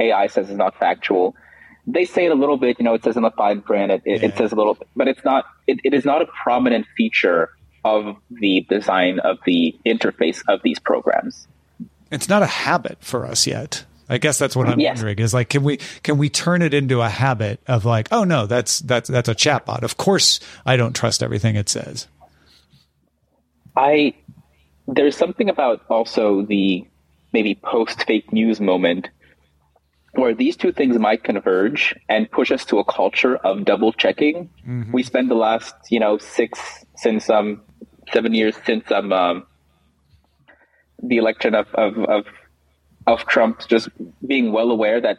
AI 0.00 0.26
says 0.26 0.50
is 0.50 0.56
not 0.56 0.78
factual. 0.78 1.36
They 1.86 2.06
say 2.06 2.24
it 2.24 2.32
a 2.32 2.34
little 2.34 2.56
bit, 2.56 2.78
you 2.78 2.84
know, 2.84 2.94
it 2.94 3.04
says 3.04 3.16
in 3.16 3.22
the 3.22 3.30
fine 3.30 3.60
print, 3.60 3.92
it, 3.92 4.02
it, 4.06 4.22
yeah. 4.22 4.28
it 4.28 4.38
says 4.38 4.52
a 4.52 4.56
little, 4.56 4.78
but 4.96 5.06
it's 5.06 5.22
not. 5.24 5.44
It, 5.66 5.80
it 5.84 5.92
is 5.92 6.04
not 6.04 6.22
a 6.22 6.26
prominent 6.26 6.86
feature 6.96 7.50
of 7.84 8.16
the 8.30 8.66
design 8.70 9.18
of 9.20 9.38
the 9.44 9.78
interface 9.84 10.42
of 10.48 10.60
these 10.62 10.78
programs. 10.78 11.46
It's 12.10 12.28
not 12.28 12.42
a 12.42 12.46
habit 12.46 12.98
for 13.00 13.26
us 13.26 13.46
yet. 13.46 13.84
I 14.08 14.18
guess 14.18 14.38
that's 14.38 14.54
what 14.54 14.68
I'm 14.68 14.80
yes. 14.80 14.96
wondering 14.96 15.18
is 15.18 15.32
like, 15.32 15.48
can 15.48 15.62
we 15.62 15.78
can 16.02 16.18
we 16.18 16.28
turn 16.28 16.62
it 16.62 16.74
into 16.74 17.00
a 17.00 17.08
habit 17.08 17.60
of 17.66 17.84
like, 17.84 18.08
oh 18.12 18.24
no, 18.24 18.46
that's 18.46 18.80
that's 18.80 19.08
that's 19.08 19.28
a 19.28 19.34
chatbot. 19.34 19.82
Of 19.82 19.96
course, 19.96 20.40
I 20.66 20.76
don't 20.76 20.94
trust 20.94 21.22
everything 21.22 21.56
it 21.56 21.68
says. 21.68 22.06
I 23.76 24.14
there's 24.86 25.16
something 25.16 25.48
about 25.48 25.82
also 25.88 26.42
the 26.42 26.86
maybe 27.32 27.54
post 27.54 28.04
fake 28.04 28.32
news 28.32 28.60
moment 28.60 29.08
where 30.12 30.34
these 30.34 30.56
two 30.56 30.70
things 30.70 30.96
might 30.98 31.24
converge 31.24 31.94
and 32.08 32.30
push 32.30 32.52
us 32.52 32.64
to 32.66 32.78
a 32.78 32.84
culture 32.84 33.36
of 33.36 33.64
double 33.64 33.92
checking. 33.92 34.48
Mm-hmm. 34.66 34.92
We 34.92 35.02
spend 35.02 35.30
the 35.30 35.34
last 35.34 35.74
you 35.90 35.98
know 35.98 36.18
six 36.18 36.84
since 36.96 37.30
um 37.30 37.62
seven 38.12 38.34
years 38.34 38.54
since 38.66 38.90
um, 38.92 39.12
um 39.12 39.46
the 41.02 41.18
election 41.18 41.54
of, 41.54 41.66
of, 41.74 41.98
of 42.04 42.24
of 43.06 43.26
Trump 43.26 43.66
just 43.68 43.88
being 44.26 44.52
well 44.52 44.70
aware 44.70 45.00
that 45.00 45.18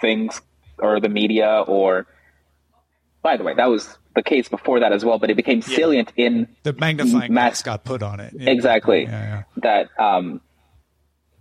things 0.00 0.40
or 0.78 1.00
the 1.00 1.08
media 1.08 1.64
or 1.66 2.06
by 3.22 3.38
the 3.38 3.42
way, 3.42 3.54
that 3.54 3.70
was 3.70 3.96
the 4.14 4.22
case 4.22 4.48
before 4.48 4.80
that 4.80 4.92
as 4.92 5.04
well, 5.04 5.18
but 5.18 5.30
it 5.30 5.36
became 5.36 5.58
yeah. 5.66 5.76
salient 5.76 6.12
in 6.16 6.46
the 6.62 6.74
magnifying 6.74 7.32
mass 7.32 7.62
got 7.62 7.84
put 7.84 8.02
on 8.02 8.20
it. 8.20 8.34
Yeah. 8.36 8.50
Exactly. 8.50 9.04
Yeah, 9.04 9.44
that 9.56 9.88
um, 9.98 10.40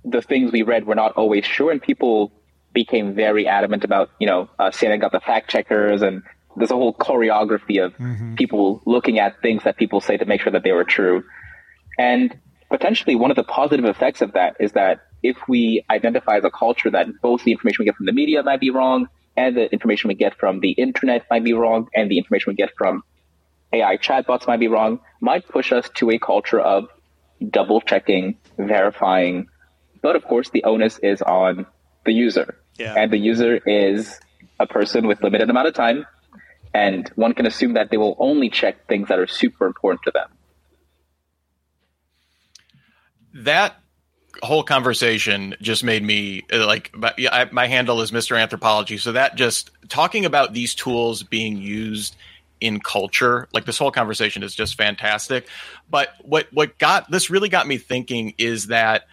the 0.06 0.22
things 0.22 0.52
we 0.52 0.64
read 0.64 0.88
were 0.88 0.96
not 0.96 1.12
always 1.14 1.46
true, 1.46 1.70
and 1.70 1.82
people 1.82 2.32
became 2.74 3.14
very 3.14 3.48
adamant 3.48 3.84
about, 3.84 4.10
you 4.20 4.26
know, 4.26 4.50
uh, 4.58 4.72
saying 4.72 5.00
got 5.02 5.12
the 5.12 5.20
fact 5.20 5.50
checkers, 5.50 6.02
and 6.02 6.24
there's 6.56 6.72
a 6.72 6.76
whole 6.76 6.94
choreography 6.94 7.84
of 7.84 7.94
mm-hmm. 7.98 8.36
people 8.36 8.82
looking 8.86 9.20
at 9.20 9.42
things 9.42 9.64
that 9.64 9.78
people 9.78 10.00
say 10.02 10.18
to 10.18 10.26
make 10.26 10.42
sure 10.42 10.54
that 10.54 10.64
they 10.64 10.72
were 10.72 10.86
true. 10.86 11.24
And 12.00 12.36
potentially 12.74 13.16
one 13.16 13.30
of 13.30 13.36
the 13.36 13.44
positive 13.44 13.86
effects 13.86 14.24
of 14.24 14.34
that 14.34 14.58
is 14.60 14.72
that 14.72 15.02
if 15.22 15.38
we 15.48 15.86
identify 15.92 16.38
as 16.38 16.44
a 16.44 16.50
culture 16.50 16.90
that 16.90 17.06
both 17.22 17.44
the 17.44 17.52
information 17.52 17.84
we 17.84 17.86
get 17.86 17.96
from 17.96 18.08
the 18.08 18.12
media 18.12 18.42
might 18.42 18.60
be 18.60 18.72
wrong 18.72 19.08
and 19.38 19.56
the 19.56 19.72
information 19.72 20.08
we 20.08 20.16
get 20.16 20.36
from 20.40 20.60
the 20.60 20.72
internet 20.72 21.24
might 21.30 21.44
be 21.44 21.54
wrong 21.54 21.88
and 21.94 22.10
the 22.10 22.18
information 22.18 22.50
we 22.50 22.56
get 22.56 22.72
from 22.76 23.04
AI 23.74 23.98
chatbots 23.98 24.48
might 24.48 24.60
be 24.60 24.68
wrong, 24.68 25.00
might 25.22 25.48
push 25.48 25.72
us 25.72 25.88
to 25.98 26.10
a 26.10 26.18
culture 26.18 26.60
of 26.60 26.88
double 27.48 27.80
checking, 27.80 28.40
verifying. 28.58 29.50
But 30.02 30.16
of 30.16 30.24
course, 30.24 30.50
the 30.50 30.64
onus 30.64 30.98
is 30.98 31.22
on 31.22 31.68
the 32.08 32.12
user. 32.12 32.58
Yeah. 32.80 32.96
And 32.98 33.14
the 33.14 33.20
user 33.20 33.56
is 33.68 34.20
a 34.60 34.66
person 34.66 35.06
with 35.06 35.22
limited 35.22 35.48
amount 35.48 35.68
of 35.68 35.76
time. 35.76 36.08
And 36.74 37.08
one 37.16 37.34
can 37.34 37.46
assume 37.46 37.74
that 37.76 37.92
they 37.92 37.98
will 37.98 38.16
only 38.18 38.50
check 38.50 38.88
things 38.88 39.10
that 39.10 39.20
are 39.20 39.28
super 39.28 39.68
important 39.68 40.02
to 40.06 40.12
them 40.12 40.30
that 43.34 43.76
whole 44.42 44.64
conversation 44.64 45.56
just 45.62 45.84
made 45.84 46.04
me 46.04 46.44
uh, 46.52 46.66
like 46.66 46.96
my, 46.96 47.14
I, 47.32 47.48
my 47.52 47.68
handle 47.68 48.02
is 48.02 48.12
Mr. 48.12 48.40
Anthropology. 48.40 48.98
So 48.98 49.12
that 49.12 49.36
just 49.36 49.72
talking 49.90 50.26
about 50.26 50.54
these 50.54 50.74
tools 50.74 51.24
being 51.24 51.58
used 51.58 52.16
in 52.60 52.80
culture, 52.80 53.48
like 53.54 53.66
this 53.66 53.78
whole 53.78 53.92
conversation 53.92 54.42
is 54.42 54.56
just 54.56 54.76
fantastic. 54.76 55.48
But 55.90 56.10
what 56.22 56.48
what 56.52 56.78
got 56.78 57.12
this 57.12 57.30
really 57.30 57.50
got 57.50 57.68
me 57.68 57.78
thinking 57.78 58.34
is 58.38 58.68
that 58.68 59.04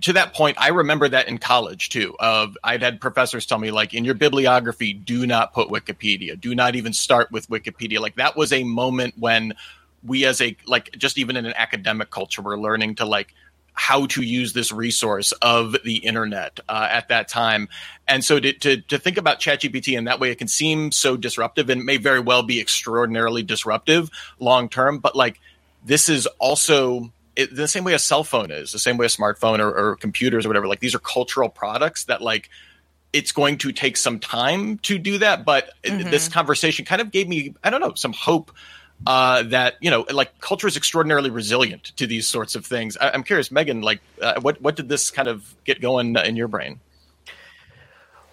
to 0.00 0.14
that 0.14 0.32
point, 0.32 0.56
I 0.58 0.68
remember 0.68 1.08
that 1.08 1.28
in 1.28 1.38
college 1.38 1.90
too. 1.90 2.16
Of 2.18 2.56
I'd 2.64 2.82
had 2.82 3.00
professors 3.00 3.46
tell 3.46 3.58
me 3.58 3.70
like 3.70 3.94
in 3.94 4.04
your 4.04 4.14
bibliography, 4.14 4.92
do 4.94 5.26
not 5.26 5.52
put 5.52 5.68
Wikipedia, 5.68 6.40
do 6.40 6.54
not 6.54 6.74
even 6.74 6.92
start 6.92 7.30
with 7.30 7.48
Wikipedia. 7.48 8.00
Like 8.00 8.16
that 8.16 8.36
was 8.36 8.52
a 8.52 8.64
moment 8.64 9.14
when 9.18 9.54
we 10.04 10.24
as 10.24 10.40
a 10.40 10.56
like 10.66 10.90
just 10.98 11.18
even 11.18 11.36
in 11.36 11.46
an 11.46 11.54
academic 11.56 12.10
culture 12.10 12.42
we're 12.42 12.56
learning 12.56 12.94
to 12.96 13.04
like 13.04 13.34
how 13.74 14.06
to 14.06 14.22
use 14.22 14.52
this 14.52 14.70
resource 14.70 15.32
of 15.40 15.76
the 15.84 15.96
internet 15.96 16.60
uh, 16.68 16.88
at 16.90 17.08
that 17.08 17.28
time. 17.28 17.68
And 18.06 18.24
so 18.24 18.38
to, 18.38 18.52
to, 18.52 18.80
to 18.82 18.98
think 18.98 19.16
about 19.16 19.40
ChatGPT 19.40 19.96
in 19.96 20.04
that 20.04 20.20
way, 20.20 20.30
it 20.30 20.38
can 20.38 20.48
seem 20.48 20.92
so 20.92 21.16
disruptive 21.16 21.70
and 21.70 21.84
may 21.84 21.96
very 21.96 22.20
well 22.20 22.42
be 22.42 22.60
extraordinarily 22.60 23.42
disruptive 23.42 24.10
long 24.38 24.68
term. 24.68 24.98
But 24.98 25.16
like 25.16 25.40
this 25.84 26.08
is 26.08 26.26
also 26.38 27.12
it, 27.34 27.54
the 27.54 27.66
same 27.66 27.84
way 27.84 27.94
a 27.94 27.98
cell 27.98 28.24
phone 28.24 28.50
is, 28.50 28.72
the 28.72 28.78
same 28.78 28.98
way 28.98 29.06
a 29.06 29.08
smartphone 29.08 29.58
or, 29.58 29.74
or 29.74 29.96
computers 29.96 30.44
or 30.44 30.50
whatever. 30.50 30.68
Like 30.68 30.80
these 30.80 30.94
are 30.94 31.00
cultural 31.00 31.48
products 31.48 32.04
that 32.04 32.20
like 32.20 32.50
it's 33.12 33.32
going 33.32 33.58
to 33.58 33.72
take 33.72 33.96
some 33.96 34.18
time 34.18 34.78
to 34.78 34.98
do 34.98 35.18
that. 35.18 35.44
But 35.46 35.70
mm-hmm. 35.82 36.10
this 36.10 36.28
conversation 36.28 36.84
kind 36.84 37.00
of 37.00 37.10
gave 37.10 37.26
me, 37.26 37.54
I 37.64 37.70
don't 37.70 37.80
know, 37.80 37.94
some 37.94 38.12
hope 38.12 38.52
uh, 39.06 39.42
that 39.44 39.76
you 39.80 39.90
know, 39.90 40.06
like 40.12 40.40
culture 40.40 40.66
is 40.66 40.76
extraordinarily 40.76 41.30
resilient 41.30 41.84
to 41.96 42.06
these 42.06 42.26
sorts 42.26 42.54
of 42.54 42.66
things. 42.66 42.96
I, 42.96 43.14
am 43.14 43.22
curious, 43.22 43.50
Megan, 43.50 43.82
like 43.82 44.00
uh, 44.20 44.40
what 44.40 44.60
what 44.60 44.76
did 44.76 44.88
this 44.88 45.10
kind 45.10 45.28
of 45.28 45.54
get 45.64 45.80
going 45.80 46.16
in 46.16 46.36
your 46.36 46.48
brain? 46.48 46.80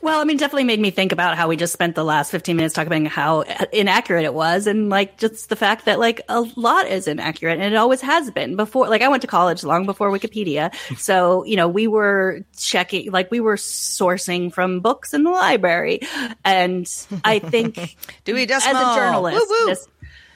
Well, 0.01 0.21
I 0.21 0.23
mean, 0.23 0.37
definitely 0.37 0.63
made 0.63 0.79
me 0.79 0.91
think 0.91 1.11
about 1.11 1.35
how 1.35 1.49
we 1.49 1.57
just 1.57 1.73
spent 1.73 1.95
the 1.95 2.05
last 2.05 2.31
15 2.31 2.55
minutes 2.55 2.73
talking 2.73 3.05
about 3.05 3.11
how 3.11 3.41
inaccurate 3.73 4.23
it 4.23 4.33
was. 4.33 4.65
And 4.65 4.89
like, 4.89 5.17
just 5.17 5.49
the 5.49 5.57
fact 5.57 5.85
that 5.85 5.99
like 5.99 6.21
a 6.29 6.41
lot 6.55 6.87
is 6.87 7.07
inaccurate 7.07 7.59
and 7.59 7.73
it 7.73 7.75
always 7.75 7.99
has 8.01 8.31
been 8.31 8.55
before. 8.55 8.87
Like, 8.87 9.01
I 9.01 9.09
went 9.09 9.21
to 9.21 9.27
college 9.27 9.63
long 9.63 9.85
before 9.85 10.09
Wikipedia. 10.11 10.73
So, 10.99 11.43
you 11.45 11.55
know, 11.55 11.67
we 11.67 11.87
were 11.87 12.45
checking, 12.57 13.11
like, 13.11 13.31
we 13.31 13.39
were 13.39 13.55
sourcing 13.55 14.51
from 14.51 14.81
books 14.81 15.13
in 15.13 15.23
the 15.23 15.31
library. 15.31 16.01
And 16.43 16.87
I 17.23 17.39
think, 17.39 17.97
Dewey 18.25 18.45
Decimal. 18.45 18.81
as 18.81 18.97
a 18.97 18.99
journalist, 18.99 19.37
woo, 19.49 19.57
woo. 19.61 19.65
This, 19.67 19.87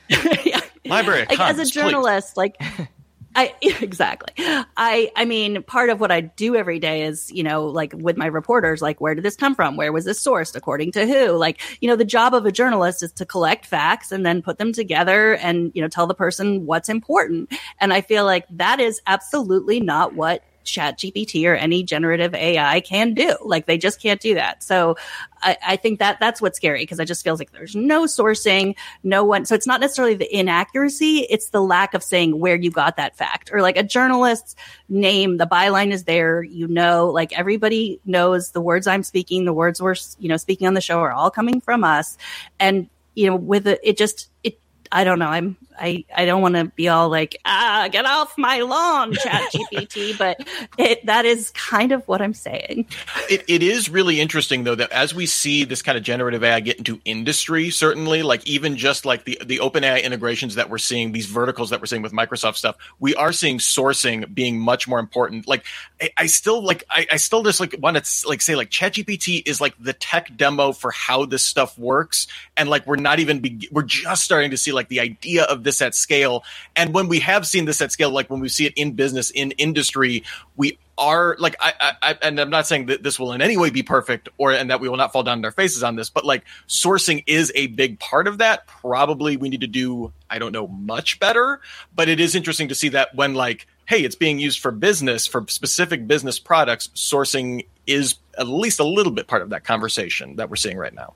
yeah. 0.43 0.61
Library 0.85 1.25
like, 1.29 1.39
as 1.39 1.59
a 1.59 1.65
journalist, 1.65 2.35
please. 2.35 2.37
like 2.37 2.89
I 3.35 3.53
exactly. 3.61 4.33
I 4.77 5.11
I 5.15 5.25
mean, 5.25 5.63
part 5.63 5.89
of 5.89 5.99
what 5.99 6.11
I 6.11 6.21
do 6.21 6.55
every 6.55 6.79
day 6.79 7.03
is, 7.03 7.31
you 7.31 7.43
know, 7.43 7.65
like 7.65 7.93
with 7.95 8.17
my 8.17 8.27
reporters, 8.27 8.81
like 8.81 9.01
where 9.01 9.15
did 9.15 9.23
this 9.23 9.35
come 9.35 9.55
from? 9.55 9.75
Where 9.75 9.91
was 9.91 10.05
this 10.05 10.23
sourced? 10.23 10.55
According 10.55 10.91
to 10.93 11.05
who? 11.05 11.31
Like, 11.31 11.61
you 11.81 11.89
know, 11.89 11.95
the 11.95 12.05
job 12.05 12.33
of 12.33 12.45
a 12.45 12.51
journalist 12.51 13.03
is 13.03 13.11
to 13.13 13.25
collect 13.25 13.65
facts 13.65 14.11
and 14.11 14.25
then 14.25 14.41
put 14.41 14.57
them 14.57 14.73
together 14.73 15.35
and, 15.35 15.71
you 15.73 15.81
know, 15.81 15.87
tell 15.87 16.07
the 16.07 16.13
person 16.13 16.65
what's 16.65 16.89
important. 16.89 17.51
And 17.79 17.93
I 17.93 18.01
feel 18.01 18.25
like 18.25 18.45
that 18.51 18.79
is 18.79 19.01
absolutely 19.07 19.79
not 19.79 20.13
what 20.13 20.43
chat 20.63 20.97
gpt 20.97 21.45
or 21.45 21.55
any 21.55 21.83
generative 21.83 22.33
ai 22.33 22.79
can 22.81 23.13
do. 23.13 23.35
Like 23.43 23.65
they 23.65 23.77
just 23.77 24.01
can't 24.01 24.21
do 24.21 24.35
that. 24.35 24.63
So 24.63 24.95
i, 25.41 25.57
I 25.65 25.75
think 25.75 25.99
that 25.99 26.19
that's 26.19 26.41
what's 26.41 26.55
scary 26.55 26.83
because 26.83 27.01
i 27.01 27.05
just 27.05 27.21
feels 27.21 27.37
like 27.37 27.51
there's 27.51 27.75
no 27.75 28.05
sourcing 28.05 28.75
no 29.03 29.25
one 29.25 29.45
so 29.45 29.55
it's 29.55 29.67
not 29.67 29.81
necessarily 29.81 30.13
the 30.13 30.33
inaccuracy 30.33 31.27
it's 31.29 31.49
the 31.49 31.61
lack 31.61 31.93
of 31.93 32.01
saying 32.01 32.39
where 32.39 32.55
you 32.55 32.71
got 32.71 32.95
that 32.95 33.17
fact. 33.17 33.49
Or 33.51 33.61
like 33.61 33.75
a 33.75 33.83
journalist's 33.83 34.55
name 34.87 35.37
the 35.37 35.45
byline 35.45 35.91
is 35.91 36.05
there 36.05 36.43
you 36.43 36.67
know 36.67 37.09
like 37.09 37.37
everybody 37.37 37.99
knows 38.05 38.51
the 38.51 38.61
words 38.61 38.87
i'm 38.87 39.03
speaking 39.03 39.43
the 39.43 39.53
words 39.53 39.81
we're 39.81 39.95
you 40.19 40.29
know 40.29 40.37
speaking 40.37 40.67
on 40.67 40.73
the 40.73 40.81
show 40.81 40.99
are 40.99 41.11
all 41.11 41.31
coming 41.31 41.61
from 41.61 41.83
us. 41.83 42.17
And 42.59 42.89
you 43.15 43.27
know 43.27 43.35
with 43.35 43.67
it, 43.67 43.79
it 43.83 43.97
just 43.97 44.29
it 44.43 44.59
I 44.93 45.03
don't 45.03 45.17
know. 45.17 45.27
I'm 45.27 45.57
I 45.79 46.05
I 46.15 46.25
don't 46.25 46.41
want 46.41 46.55
to 46.55 46.65
be 46.65 46.87
all 46.87 47.09
like 47.09 47.37
ah 47.45 47.89
get 47.91 48.05
off 48.05 48.37
my 48.37 48.59
lawn, 48.59 49.13
Chat 49.23 49.51
GPT, 49.51 50.17
but 50.17 50.37
it 50.77 51.05
that 51.05 51.25
is 51.25 51.51
kind 51.51 51.91
of 51.91 52.07
what 52.07 52.21
I'm 52.21 52.33
saying. 52.33 52.87
It 53.29 53.43
it 53.47 53.63
is 53.63 53.89
really 53.89 54.19
interesting 54.19 54.63
though 54.63 54.75
that 54.75 54.91
as 54.91 55.13
we 55.13 55.25
see 55.25 55.63
this 55.63 55.81
kind 55.81 55.97
of 55.97 56.03
generative 56.03 56.43
AI 56.43 56.59
get 56.59 56.77
into 56.77 57.01
industry, 57.05 57.69
certainly 57.69 58.23
like 58.23 58.45
even 58.47 58.77
just 58.77 59.05
like 59.05 59.25
the 59.25 59.39
the 59.45 59.59
open 59.59 59.83
AI 59.83 59.99
integrations 59.99 60.55
that 60.55 60.69
we're 60.69 60.77
seeing, 60.77 61.11
these 61.11 61.25
verticals 61.25 61.69
that 61.71 61.79
we're 61.79 61.87
seeing 61.87 62.01
with 62.01 62.13
Microsoft 62.13 62.55
stuff, 62.55 62.75
we 62.99 63.15
are 63.15 63.33
seeing 63.33 63.57
sourcing 63.57 64.31
being 64.33 64.59
much 64.59 64.87
more 64.87 64.99
important. 64.99 65.47
Like 65.47 65.65
I, 66.01 66.11
I 66.17 66.25
still 66.27 66.63
like 66.63 66.83
I, 66.89 67.07
I 67.11 67.17
still 67.17 67.43
just 67.43 67.59
like 67.59 67.75
want 67.79 67.97
to 68.03 68.27
like 68.27 68.41
say 68.41 68.55
like 68.55 68.69
ChatGPT 68.69 69.43
is 69.45 69.59
like 69.59 69.75
the 69.79 69.93
tech 69.93 70.35
demo 70.35 70.71
for 70.71 70.91
how 70.91 71.25
this 71.25 71.43
stuff 71.43 71.77
works, 71.77 72.27
and 72.55 72.69
like 72.69 72.85
we're 72.85 72.95
not 72.95 73.19
even 73.19 73.39
be- 73.39 73.69
we're 73.71 73.83
just 73.83 74.23
starting 74.23 74.51
to 74.51 74.57
see 74.57 74.71
like 74.71 74.82
like 74.83 74.89
the 74.89 74.99
idea 74.99 75.43
of 75.43 75.63
this 75.63 75.81
at 75.81 75.95
scale. 75.95 76.43
And 76.75 76.93
when 76.93 77.07
we 77.07 77.19
have 77.21 77.47
seen 77.47 77.65
this 77.65 77.81
at 77.81 77.91
scale, 77.91 78.11
like 78.11 78.29
when 78.29 78.39
we 78.39 78.49
see 78.49 78.65
it 78.65 78.73
in 78.75 78.93
business, 78.93 79.31
in 79.31 79.51
industry, 79.51 80.23
we 80.57 80.77
are 80.95 81.35
like 81.39 81.55
I, 81.59 81.93
I, 82.03 82.17
and 82.21 82.39
I'm 82.39 82.51
not 82.51 82.67
saying 82.67 82.85
that 82.87 83.01
this 83.01 83.17
will 83.17 83.31
in 83.31 83.41
any 83.41 83.57
way 83.57 83.71
be 83.71 83.81
perfect 83.81 84.29
or 84.37 84.51
and 84.51 84.69
that 84.69 84.79
we 84.79 84.87
will 84.87 84.97
not 84.97 85.11
fall 85.11 85.23
down 85.23 85.39
on 85.39 85.45
our 85.45 85.51
faces 85.51 85.83
on 85.83 85.95
this, 85.95 86.09
but 86.09 86.23
like 86.23 86.43
sourcing 86.67 87.23
is 87.25 87.51
a 87.55 87.67
big 87.67 87.97
part 87.99 88.27
of 88.27 88.37
that. 88.39 88.67
Probably 88.67 89.37
we 89.37 89.49
need 89.49 89.61
to 89.61 89.67
do 89.67 90.11
I 90.29 90.37
don't 90.37 90.51
know 90.51 90.67
much 90.67 91.19
better, 91.19 91.61
but 91.95 92.09
it 92.09 92.19
is 92.19 92.35
interesting 92.35 92.67
to 92.67 92.75
see 92.75 92.89
that 92.89 93.15
when 93.15 93.33
like 93.33 93.67
hey, 93.85 94.03
it's 94.03 94.15
being 94.15 94.39
used 94.39 94.59
for 94.59 94.71
business 94.71 95.25
for 95.25 95.45
specific 95.47 96.07
business 96.07 96.39
products, 96.39 96.89
sourcing 96.95 97.65
is 97.87 98.15
at 98.37 98.47
least 98.47 98.79
a 98.79 98.85
little 98.85 99.11
bit 99.11 99.27
part 99.27 99.41
of 99.41 99.49
that 99.49 99.63
conversation 99.63 100.35
that 100.37 100.49
we're 100.49 100.55
seeing 100.55 100.77
right 100.77 100.93
now. 100.93 101.13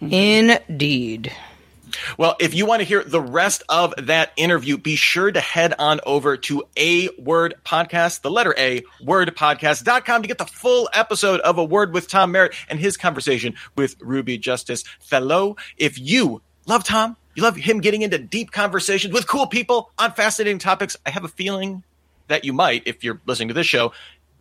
Indeed. 0.00 1.32
Well, 2.18 2.36
if 2.40 2.54
you 2.54 2.66
want 2.66 2.80
to 2.80 2.84
hear 2.84 3.02
the 3.02 3.20
rest 3.20 3.62
of 3.68 3.94
that 4.06 4.32
interview, 4.36 4.76
be 4.76 4.96
sure 4.96 5.30
to 5.30 5.40
head 5.40 5.74
on 5.78 6.00
over 6.04 6.36
to 6.36 6.64
A 6.76 7.08
Word 7.18 7.54
Podcast, 7.64 8.22
the 8.22 8.30
letter 8.30 8.54
A, 8.56 8.82
wordpodcast.com 9.02 10.22
to 10.22 10.28
get 10.28 10.38
the 10.38 10.46
full 10.46 10.88
episode 10.92 11.40
of 11.40 11.58
A 11.58 11.64
Word 11.64 11.92
with 11.92 12.08
Tom 12.08 12.32
Merritt 12.32 12.54
and 12.68 12.78
his 12.78 12.96
conversation 12.96 13.54
with 13.76 13.96
Ruby 14.00 14.38
Justice 14.38 14.84
Thélot. 15.10 15.58
If 15.76 15.98
you 15.98 16.42
love 16.66 16.84
Tom, 16.84 17.16
you 17.34 17.42
love 17.42 17.56
him 17.56 17.80
getting 17.80 18.02
into 18.02 18.18
deep 18.18 18.50
conversations 18.50 19.14
with 19.14 19.26
cool 19.26 19.46
people 19.46 19.90
on 19.98 20.12
fascinating 20.12 20.58
topics, 20.58 20.96
I 21.06 21.10
have 21.10 21.24
a 21.24 21.28
feeling 21.28 21.84
that 22.28 22.44
you 22.44 22.52
might, 22.52 22.84
if 22.86 23.04
you're 23.04 23.20
listening 23.26 23.48
to 23.48 23.54
this 23.54 23.66
show, 23.66 23.92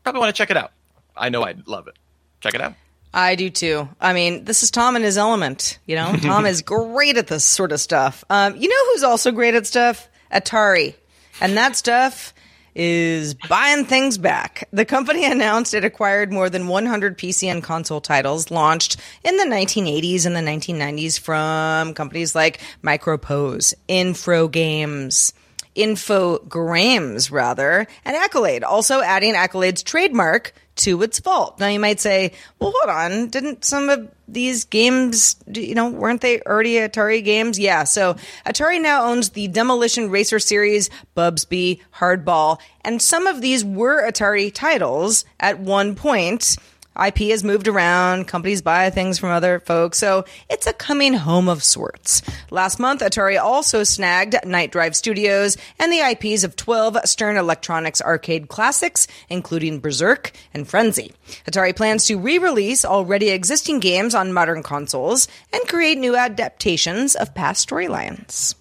probably 0.03 0.19
want 0.19 0.33
to 0.33 0.37
check 0.37 0.51
it 0.51 0.57
out. 0.57 0.71
I 1.15 1.29
know 1.29 1.43
I'd 1.43 1.67
love 1.67 1.87
it. 1.87 1.97
Check 2.41 2.53
it 2.53 2.61
out. 2.61 2.73
I 3.13 3.35
do 3.35 3.49
too. 3.49 3.89
I 3.99 4.13
mean, 4.13 4.45
this 4.45 4.63
is 4.63 4.71
Tom 4.71 4.95
in 4.95 5.01
his 5.01 5.17
element. 5.17 5.79
You 5.85 5.95
know, 5.95 6.15
Tom 6.21 6.45
is 6.45 6.61
great 6.61 7.17
at 7.17 7.27
this 7.27 7.43
sort 7.43 7.71
of 7.71 7.79
stuff. 7.79 8.23
Um, 8.29 8.55
you 8.55 8.69
know 8.69 8.93
who's 8.93 9.03
also 9.03 9.31
great 9.31 9.55
at 9.55 9.65
stuff? 9.65 10.07
Atari. 10.31 10.95
And 11.41 11.57
that 11.57 11.75
stuff 11.75 12.33
is 12.75 13.33
buying 13.33 13.85
things 13.85 14.17
back. 14.17 14.67
The 14.71 14.85
company 14.85 15.25
announced 15.31 15.73
it 15.73 15.83
acquired 15.83 16.31
more 16.31 16.49
than 16.49 16.67
100 16.67 17.17
PC 17.17 17.47
and 17.51 17.63
console 17.63 18.01
titles 18.01 18.51
launched 18.51 18.97
in 19.23 19.37
the 19.37 19.45
1980s 19.45 20.25
and 20.25 20.35
the 20.35 20.39
1990s 20.39 21.19
from 21.19 21.93
companies 21.93 22.35
like 22.35 22.59
Microprose, 22.83 23.73
Infro 23.87 24.51
Games, 24.51 25.33
Infogrames, 25.79 27.31
rather, 27.31 27.87
and 28.03 28.15
Accolade, 28.17 28.63
also 28.63 29.01
adding 29.01 29.33
Accolade's 29.33 29.81
trademark 29.81 30.53
to 30.75 31.01
its 31.03 31.19
vault. 31.19 31.59
Now 31.59 31.67
you 31.67 31.79
might 31.79 31.99
say, 31.99 32.33
well, 32.59 32.73
hold 32.75 32.95
on, 32.95 33.27
didn't 33.27 33.63
some 33.63 33.89
of 33.89 34.09
these 34.27 34.65
games, 34.65 35.37
you 35.47 35.75
know, 35.75 35.89
weren't 35.89 36.21
they 36.21 36.41
already 36.41 36.75
Atari 36.75 37.23
games? 37.23 37.57
Yeah. 37.57 37.85
So 37.85 38.15
Atari 38.45 38.81
now 38.81 39.05
owns 39.05 39.29
the 39.29 39.47
Demolition 39.47 40.09
Racer 40.09 40.39
series, 40.39 40.89
Bubsy, 41.15 41.81
Hardball, 41.95 42.59
and 42.81 43.01
some 43.01 43.27
of 43.27 43.41
these 43.41 43.63
were 43.63 44.09
Atari 44.09 44.53
titles 44.53 45.25
at 45.39 45.59
one 45.59 45.95
point. 45.95 46.57
IP 47.05 47.29
has 47.29 47.43
moved 47.43 47.67
around, 47.67 48.27
companies 48.27 48.61
buy 48.61 48.89
things 48.89 49.17
from 49.17 49.29
other 49.29 49.59
folks, 49.59 49.97
so 49.97 50.25
it's 50.49 50.67
a 50.67 50.73
coming 50.73 51.13
home 51.13 51.47
of 51.47 51.63
sorts. 51.63 52.21
Last 52.51 52.79
month, 52.79 53.01
Atari 53.01 53.41
also 53.41 53.83
snagged 53.83 54.33
Nightdive 54.43 54.95
Studios 54.95 55.57
and 55.79 55.91
the 55.91 55.99
IPs 55.99 56.43
of 56.43 56.55
12 56.55 56.97
Stern 57.05 57.37
Electronics 57.37 58.01
arcade 58.01 58.49
classics, 58.49 59.07
including 59.29 59.79
Berserk 59.79 60.31
and 60.53 60.67
Frenzy. 60.67 61.13
Atari 61.45 61.75
plans 61.75 62.05
to 62.07 62.17
re-release 62.19 62.83
already 62.83 63.29
existing 63.29 63.79
games 63.79 64.13
on 64.13 64.33
modern 64.33 64.63
consoles 64.63 65.27
and 65.53 65.67
create 65.67 65.97
new 65.97 66.15
adaptations 66.15 67.15
of 67.15 67.33
past 67.33 67.69
storylines. 67.69 68.55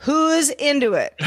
Who's 0.00 0.50
into 0.50 0.94
it? 0.94 1.14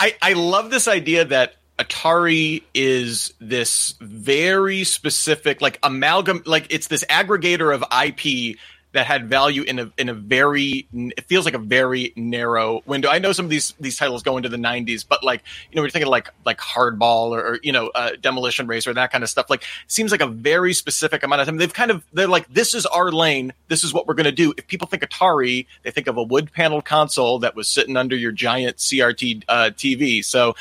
I, 0.00 0.14
I 0.22 0.32
love 0.32 0.70
this 0.70 0.88
idea 0.88 1.26
that 1.26 1.56
Atari 1.78 2.62
is 2.74 3.34
this 3.40 3.94
very 4.00 4.84
specific, 4.84 5.60
like 5.60 5.78
amalgam, 5.82 6.42
like 6.44 6.66
it's 6.70 6.88
this 6.88 7.04
aggregator 7.04 7.74
of 7.74 7.84
IP 8.04 8.58
that 8.92 9.06
had 9.06 9.28
value 9.28 9.62
in 9.62 9.78
a 9.78 9.92
in 9.98 10.08
a 10.08 10.14
very 10.14 10.88
it 10.92 11.24
feels 11.26 11.44
like 11.44 11.54
a 11.54 11.58
very 11.58 12.12
narrow 12.16 12.82
window. 12.86 13.08
I 13.10 13.18
know 13.18 13.32
some 13.32 13.44
of 13.46 13.50
these 13.50 13.74
these 13.78 13.96
titles 13.96 14.22
go 14.22 14.38
into 14.38 14.48
the 14.48 14.56
90s, 14.56 15.04
but 15.06 15.22
like 15.22 15.44
you 15.70 15.76
know, 15.76 15.82
we're 15.82 15.90
thinking 15.90 16.10
like 16.10 16.30
like 16.44 16.58
Hardball 16.58 17.30
or, 17.30 17.40
or 17.40 17.58
you 17.62 17.72
know, 17.72 17.88
uh, 17.88 18.12
Demolition 18.20 18.66
Racer 18.66 18.92
that 18.94 19.12
kind 19.12 19.22
of 19.22 19.30
stuff. 19.30 19.50
Like 19.50 19.64
seems 19.86 20.10
like 20.10 20.22
a 20.22 20.26
very 20.26 20.72
specific 20.72 21.22
amount 21.22 21.42
of 21.42 21.46
time. 21.46 21.58
They've 21.58 21.72
kind 21.72 21.90
of 21.90 22.04
they're 22.12 22.28
like 22.28 22.48
this 22.52 22.74
is 22.74 22.86
our 22.86 23.12
lane. 23.12 23.52
This 23.68 23.84
is 23.84 23.92
what 23.92 24.06
we're 24.06 24.14
going 24.14 24.24
to 24.24 24.32
do. 24.32 24.54
If 24.56 24.66
people 24.66 24.88
think 24.88 25.02
Atari, 25.02 25.66
they 25.82 25.90
think 25.90 26.06
of 26.06 26.16
a 26.16 26.22
wood 26.22 26.50
paneled 26.52 26.86
console 26.86 27.40
that 27.40 27.54
was 27.54 27.68
sitting 27.68 27.96
under 27.96 28.16
your 28.16 28.32
giant 28.32 28.78
CRT 28.78 29.44
uh, 29.48 29.70
TV. 29.76 30.24
So 30.24 30.56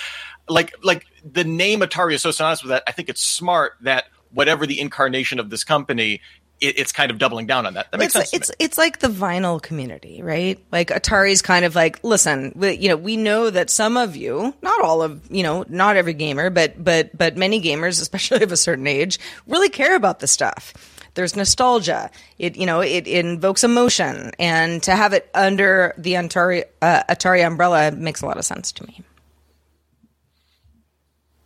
like 0.49 0.73
like 0.83 1.05
the 1.23 1.43
name 1.43 1.81
Atari 1.81 2.13
is 2.13 2.21
so 2.21 2.31
synonymous 2.31 2.63
with 2.63 2.69
that. 2.69 2.83
I 2.87 2.91
think 2.91 3.09
it's 3.09 3.21
smart 3.21 3.73
that 3.81 4.05
whatever 4.31 4.65
the 4.65 4.79
incarnation 4.79 5.39
of 5.39 5.49
this 5.49 5.63
company 5.63 6.21
it, 6.59 6.79
it's 6.79 6.91
kind 6.91 7.11
of 7.11 7.17
doubling 7.17 7.47
down 7.47 7.65
on 7.65 7.75
that. 7.75 7.91
That 7.91 7.99
makes 7.99 8.15
it's, 8.15 8.31
sense. 8.31 8.49
It's 8.49 8.51
it's 8.59 8.77
like 8.77 8.99
the 8.99 9.07
vinyl 9.07 9.61
community, 9.61 10.21
right? 10.21 10.59
Like 10.71 10.89
Atari's 10.89 11.41
kind 11.41 11.65
of 11.65 11.75
like, 11.75 12.03
listen, 12.03 12.53
we, 12.55 12.73
you 12.73 12.89
know, 12.89 12.97
we 12.97 13.17
know 13.17 13.49
that 13.49 13.69
some 13.69 13.97
of 13.97 14.15
you, 14.15 14.53
not 14.61 14.81
all 14.81 15.01
of, 15.01 15.21
you 15.31 15.43
know, 15.43 15.65
not 15.69 15.95
every 15.95 16.13
gamer, 16.13 16.49
but 16.49 16.83
but 16.83 17.15
but 17.17 17.37
many 17.37 17.61
gamers, 17.61 18.01
especially 18.01 18.43
of 18.43 18.51
a 18.51 18.57
certain 18.57 18.87
age, 18.87 19.19
really 19.47 19.69
care 19.69 19.95
about 19.95 20.19
this 20.19 20.31
stuff. 20.31 20.73
There's 21.13 21.35
nostalgia. 21.35 22.11
It 22.37 22.55
you 22.55 22.65
know 22.65 22.81
it, 22.81 23.07
it 23.07 23.25
invokes 23.25 23.63
emotion, 23.63 24.31
and 24.37 24.81
to 24.83 24.95
have 24.95 25.13
it 25.13 25.29
under 25.33 25.93
the 25.97 26.13
Atari 26.13 26.65
uh, 26.81 27.03
Atari 27.09 27.45
umbrella 27.45 27.91
makes 27.91 28.21
a 28.21 28.25
lot 28.25 28.37
of 28.37 28.45
sense 28.45 28.71
to 28.73 28.85
me. 28.85 29.03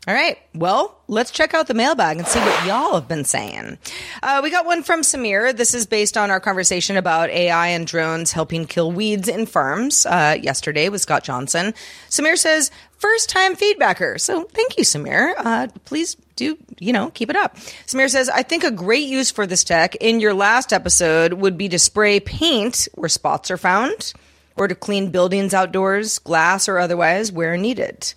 All 0.07 0.15
right. 0.15 0.39
Well, 0.55 0.99
let's 1.07 1.29
check 1.29 1.53
out 1.53 1.67
the 1.67 1.75
mailbag 1.75 2.17
and 2.17 2.25
see 2.25 2.39
what 2.39 2.65
y'all 2.65 2.95
have 2.95 3.07
been 3.07 3.23
saying. 3.23 3.77
Uh, 4.23 4.41
we 4.43 4.49
got 4.49 4.65
one 4.65 4.81
from 4.81 5.01
Samir. 5.01 5.55
This 5.55 5.75
is 5.75 5.85
based 5.85 6.17
on 6.17 6.31
our 6.31 6.39
conversation 6.39 6.97
about 6.97 7.29
AI 7.29 7.67
and 7.67 7.85
drones 7.85 8.31
helping 8.31 8.65
kill 8.65 8.91
weeds 8.91 9.27
in 9.27 9.45
farms 9.45 10.07
uh, 10.07 10.37
yesterday 10.41 10.89
with 10.89 11.01
Scott 11.01 11.23
Johnson. 11.23 11.75
Samir 12.09 12.35
says, 12.35 12.71
first 12.97 13.29
time 13.29 13.55
feedbacker. 13.55 14.19
So 14.19 14.45
thank 14.45 14.75
you, 14.75 14.83
Samir. 14.83 15.35
Uh, 15.37 15.67
please 15.85 16.15
do, 16.35 16.57
you 16.79 16.93
know, 16.93 17.11
keep 17.11 17.29
it 17.29 17.35
up. 17.35 17.57
Samir 17.85 18.09
says, 18.09 18.27
I 18.27 18.41
think 18.41 18.63
a 18.63 18.71
great 18.71 19.07
use 19.07 19.29
for 19.29 19.45
this 19.45 19.63
tech 19.63 19.93
in 19.97 20.19
your 20.19 20.33
last 20.33 20.73
episode 20.73 21.33
would 21.33 21.59
be 21.59 21.69
to 21.69 21.77
spray 21.77 22.19
paint 22.19 22.87
where 22.95 23.07
spots 23.07 23.51
are 23.51 23.57
found 23.57 24.13
or 24.57 24.67
to 24.67 24.73
clean 24.73 25.11
buildings 25.11 25.53
outdoors, 25.53 26.17
glass 26.17 26.67
or 26.67 26.79
otherwise, 26.79 27.31
where 27.31 27.55
needed. 27.55 28.15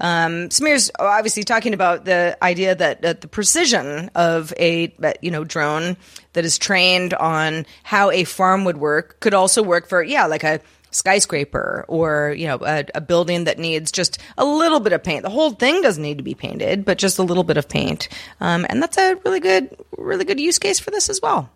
Um, 0.00 0.48
Samir's 0.48 0.90
obviously 0.98 1.44
talking 1.44 1.74
about 1.74 2.04
the 2.04 2.36
idea 2.42 2.74
that, 2.74 3.02
that 3.02 3.20
the 3.20 3.28
precision 3.28 4.10
of 4.14 4.52
a 4.58 4.92
you 5.20 5.30
know 5.30 5.44
drone 5.44 5.96
that 6.32 6.44
is 6.44 6.58
trained 6.58 7.14
on 7.14 7.66
how 7.82 8.10
a 8.10 8.24
farm 8.24 8.64
would 8.64 8.78
work 8.78 9.20
could 9.20 9.34
also 9.34 9.62
work 9.62 9.88
for 9.88 10.02
yeah 10.02 10.26
like 10.26 10.44
a 10.44 10.60
skyscraper 10.90 11.84
or 11.88 12.34
you 12.36 12.46
know 12.46 12.58
a, 12.62 12.84
a, 12.94 13.00
building 13.00 13.44
that 13.44 13.58
needs 13.58 13.92
just 13.92 14.18
a 14.38 14.44
little 14.44 14.80
bit 14.80 14.92
of 14.92 15.02
paint. 15.02 15.22
The 15.22 15.30
whole 15.30 15.52
thing 15.52 15.82
doesn't 15.82 16.02
need 16.02 16.18
to 16.18 16.24
be 16.24 16.34
painted, 16.34 16.84
but 16.84 16.98
just 16.98 17.18
a 17.18 17.22
little 17.22 17.44
bit 17.44 17.56
of 17.56 17.68
paint, 17.68 18.08
um, 18.40 18.66
and 18.68 18.82
that's 18.82 18.96
a 18.96 19.14
really 19.24 19.40
good 19.40 19.76
really 19.96 20.24
good 20.24 20.40
use 20.40 20.58
case 20.58 20.78
for 20.80 20.90
this 20.90 21.08
as 21.08 21.20
well. 21.22 21.50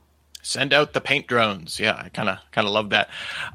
Send 0.44 0.74
out 0.74 0.92
the 0.92 1.00
paint 1.00 1.26
drones. 1.26 1.80
Yeah, 1.80 1.94
I 1.96 2.10
kind 2.10 2.28
of 2.28 2.38
kind 2.52 2.66
of 2.66 2.74
love 2.74 2.90
that. 2.90 3.08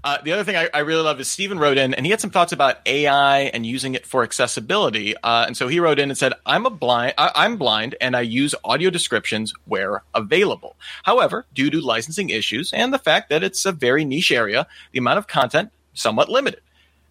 Uh, 0.04 0.18
the 0.24 0.32
other 0.32 0.44
thing 0.44 0.56
I, 0.56 0.70
I, 0.74 0.80
really 0.80 1.04
love 1.04 1.20
is 1.20 1.30
Stephen 1.30 1.60
wrote 1.60 1.78
in 1.78 1.94
and 1.94 2.04
he 2.04 2.10
had 2.10 2.20
some 2.20 2.32
thoughts 2.32 2.52
about 2.52 2.78
AI 2.88 3.42
and 3.42 3.64
using 3.64 3.94
it 3.94 4.08
for 4.08 4.24
accessibility. 4.24 5.16
Uh, 5.18 5.46
and 5.46 5.56
so 5.56 5.68
he 5.68 5.80
wrote 5.80 6.00
in 6.00 6.10
and 6.10 6.18
said, 6.18 6.34
"I'm 6.48 6.66
a 6.66 6.72
blind. 6.72 7.14
I, 7.20 7.46
am 7.46 7.58
blind, 7.58 7.96
and 8.02 8.16
I 8.16 8.22
use 8.22 8.56
audio 8.64 8.90
descriptions 8.90 9.54
where 9.66 10.02
available. 10.16 10.78
However, 11.04 11.46
due 11.54 11.70
to 11.70 11.80
licensing 11.80 12.32
issues 12.32 12.74
and 12.74 12.92
the 12.92 12.98
fact 12.98 13.30
that 13.30 13.44
it's 13.44 13.68
a 13.68 13.72
very 13.72 14.04
niche 14.04 14.32
area, 14.32 14.66
the 14.92 14.98
amount 14.98 15.20
of 15.20 15.28
content 15.28 15.72
somewhat 15.94 16.28
limited." 16.28 16.62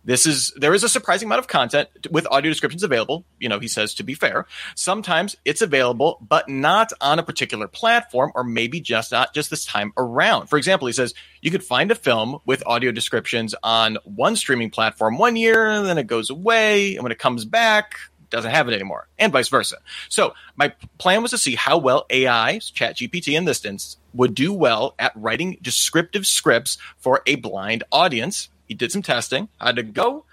This 0.09 0.25
is 0.25 0.55
there 0.57 0.73
is 0.73 0.83
a 0.85 0.89
surprising 0.89 1.29
amount 1.29 1.41
of 1.41 1.49
content 1.49 1.91
with 2.11 2.27
audio 2.31 2.51
descriptions 2.51 2.83
available. 2.83 3.27
You 3.39 3.51
know, 3.51 3.59
he 3.59 3.69
says 3.69 3.93
to 3.97 4.03
be 4.03 4.15
fair, 4.15 4.47
sometimes 4.75 5.37
it's 5.45 5.61
available, 5.61 6.17
but 6.27 6.49
not 6.49 6.95
on 7.03 7.19
a 7.19 7.23
particular 7.23 7.69
platform, 7.69 8.33
or 8.35 8.43
maybe 8.43 8.81
just 8.81 9.13
not 9.13 9.35
just 9.35 9.51
this 9.51 9.67
time 9.67 9.93
around. 9.99 10.47
For 10.47 10.57
example, 10.57 10.87
he 10.87 10.95
says 10.95 11.13
you 11.43 11.51
could 11.51 11.63
find 11.63 11.91
a 11.91 11.95
film 11.95 12.39
with 12.47 12.63
audio 12.65 12.91
descriptions 12.91 13.55
on 13.63 13.99
one 14.05 14.35
streaming 14.35 14.71
platform 14.71 15.19
one 15.19 15.37
year, 15.37 15.69
and 15.69 15.85
then 15.85 15.99
it 15.99 16.07
goes 16.07 16.31
away, 16.31 16.95
and 16.95 17.03
when 17.03 17.13
it 17.13 17.19
comes 17.19 17.45
back, 17.45 17.99
doesn't 18.31 18.51
have 18.51 18.67
it 18.67 18.73
anymore, 18.73 19.09
and 19.19 19.31
vice 19.31 19.49
versa. 19.49 19.77
So 20.09 20.33
my 20.57 20.73
plan 20.97 21.21
was 21.21 21.33
to 21.33 21.39
see 21.39 21.55
how 21.55 21.77
well 21.77 22.07
AI, 22.09 22.61
ChatGPT 22.61 23.37
in 23.37 23.45
this 23.45 23.63
instance, 23.63 23.99
would 24.15 24.35
do 24.35 24.55
well 24.55 24.95
at 24.99 25.13
writing 25.15 25.59
descriptive 25.61 26.27
scripts 26.27 26.79
for 26.97 27.21
a 27.27 27.35
blind 27.35 27.85
audience 27.93 28.49
he 28.69 28.75
did 28.75 28.93
some 28.93 29.03
testing. 29.03 29.49
I 29.61 29.67
had 29.67 29.77
to 29.77 29.83
go. 29.83 30.25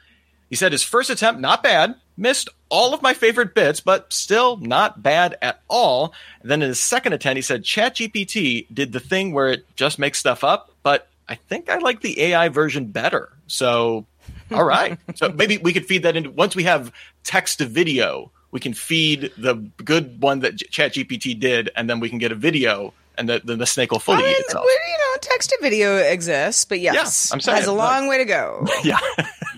He 0.49 0.55
said 0.55 0.71
his 0.71 0.83
first 0.83 1.09
attempt, 1.09 1.41
not 1.41 1.63
bad. 1.63 1.95
Missed 2.17 2.49
all 2.69 2.93
of 2.93 3.01
my 3.01 3.13
favorite 3.13 3.55
bits, 3.55 3.79
but 3.79 4.13
still 4.13 4.57
not 4.57 5.01
bad 5.01 5.37
at 5.41 5.61
all. 5.67 6.13
And 6.41 6.51
then 6.51 6.61
in 6.61 6.69
his 6.69 6.79
second 6.79 7.13
attempt, 7.13 7.37
he 7.37 7.41
said 7.41 7.63
ChatGPT 7.63 8.67
did 8.73 8.91
the 8.93 8.99
thing 8.99 9.33
where 9.33 9.49
it 9.49 9.65
just 9.75 9.99
makes 9.99 10.19
stuff 10.19 10.43
up, 10.43 10.71
but 10.83 11.07
I 11.27 11.35
think 11.35 11.69
I 11.69 11.77
like 11.79 12.01
the 12.01 12.21
AI 12.21 12.49
version 12.49 12.85
better. 12.85 13.31
So, 13.47 14.05
all 14.51 14.63
right. 14.63 14.97
so 15.15 15.29
maybe 15.29 15.57
we 15.57 15.73
could 15.73 15.85
feed 15.85 16.03
that 16.03 16.15
into 16.15 16.31
once 16.31 16.55
we 16.55 16.63
have 16.63 16.91
text 17.23 17.57
to 17.57 17.65
video, 17.65 18.31
we 18.51 18.59
can 18.59 18.73
feed 18.73 19.31
the 19.37 19.55
good 19.83 20.21
one 20.21 20.39
that 20.39 20.55
ChatGPT 20.55 21.37
did, 21.39 21.69
and 21.75 21.89
then 21.89 21.99
we 21.99 22.09
can 22.09 22.19
get 22.19 22.31
a 22.31 22.35
video 22.35 22.93
and 23.17 23.29
then 23.29 23.41
the, 23.43 23.55
the 23.55 23.65
snake 23.65 23.91
will 23.91 23.99
fully 23.99 24.19
I 24.19 24.21
mean, 24.21 24.31
eat 24.31 24.39
itself. 24.39 24.65
You 24.65 24.97
know, 24.97 25.17
text 25.21 25.49
to 25.49 25.57
video 25.61 25.97
exists, 25.97 26.65
but 26.65 26.79
yes, 26.79 27.29
yeah, 27.29 27.33
I'm 27.33 27.39
saying, 27.39 27.57
has 27.57 27.67
a 27.67 27.73
long 27.73 28.07
way 28.07 28.19
to 28.19 28.25
go. 28.25 28.67
yeah, 28.83 28.99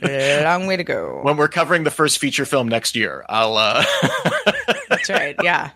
a 0.01 0.43
long 0.43 0.67
way 0.67 0.77
to 0.77 0.83
go. 0.83 1.19
When 1.21 1.37
we're 1.37 1.47
covering 1.47 1.83
the 1.83 1.91
first 1.91 2.19
feature 2.19 2.45
film 2.45 2.67
next 2.67 2.95
year, 2.95 3.25
I'll. 3.29 3.57
Uh... 3.57 3.83
That's 4.89 5.09
right. 5.09 5.35
Yeah. 5.43 5.71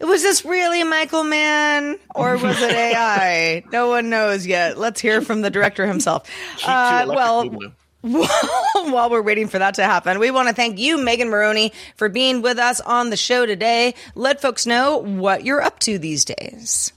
Was 0.00 0.22
this 0.22 0.44
really 0.44 0.84
Michael 0.84 1.24
Mann 1.24 1.98
or 2.14 2.36
was 2.36 2.60
it 2.62 2.70
AI? 2.70 3.64
no 3.72 3.88
one 3.88 4.10
knows 4.10 4.46
yet. 4.46 4.78
Let's 4.78 5.00
hear 5.00 5.22
from 5.22 5.42
the 5.42 5.50
director 5.50 5.86
himself. 5.86 6.28
Uh, 6.64 7.06
well. 7.08 7.50
While 8.00 9.10
we're 9.10 9.22
waiting 9.22 9.48
for 9.48 9.58
that 9.58 9.74
to 9.74 9.84
happen, 9.84 10.20
we 10.20 10.30
want 10.30 10.48
to 10.48 10.54
thank 10.54 10.78
you, 10.78 11.02
Megan 11.02 11.28
Morrone, 11.28 11.72
for 11.96 12.08
being 12.08 12.42
with 12.42 12.58
us 12.58 12.80
on 12.80 13.10
the 13.10 13.16
show 13.16 13.44
today. 13.44 13.94
Let 14.14 14.40
folks 14.40 14.66
know 14.66 14.98
what 14.98 15.44
you're 15.44 15.60
up 15.60 15.80
to 15.80 15.98
these 15.98 16.24
days. 16.24 16.92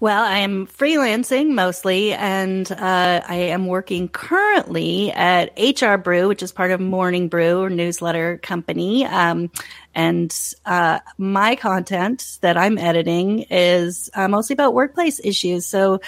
Well, 0.00 0.22
I 0.22 0.38
am 0.38 0.68
freelancing 0.68 1.54
mostly, 1.54 2.12
and 2.12 2.70
uh, 2.70 3.20
I 3.26 3.34
am 3.34 3.66
working 3.66 4.08
currently 4.08 5.10
at 5.10 5.50
HR 5.58 5.96
Brew, 5.96 6.28
which 6.28 6.44
is 6.44 6.52
part 6.52 6.70
of 6.70 6.80
Morning 6.80 7.26
Brew 7.26 7.60
or 7.60 7.68
newsletter 7.68 8.38
company. 8.38 9.04
Um, 9.06 9.50
and 9.96 10.32
uh, 10.64 11.00
my 11.18 11.56
content 11.56 12.38
that 12.42 12.56
I'm 12.56 12.78
editing 12.78 13.40
is 13.50 14.08
uh, 14.14 14.28
mostly 14.28 14.54
about 14.54 14.72
workplace 14.72 15.18
issues. 15.18 15.66
So 15.66 16.00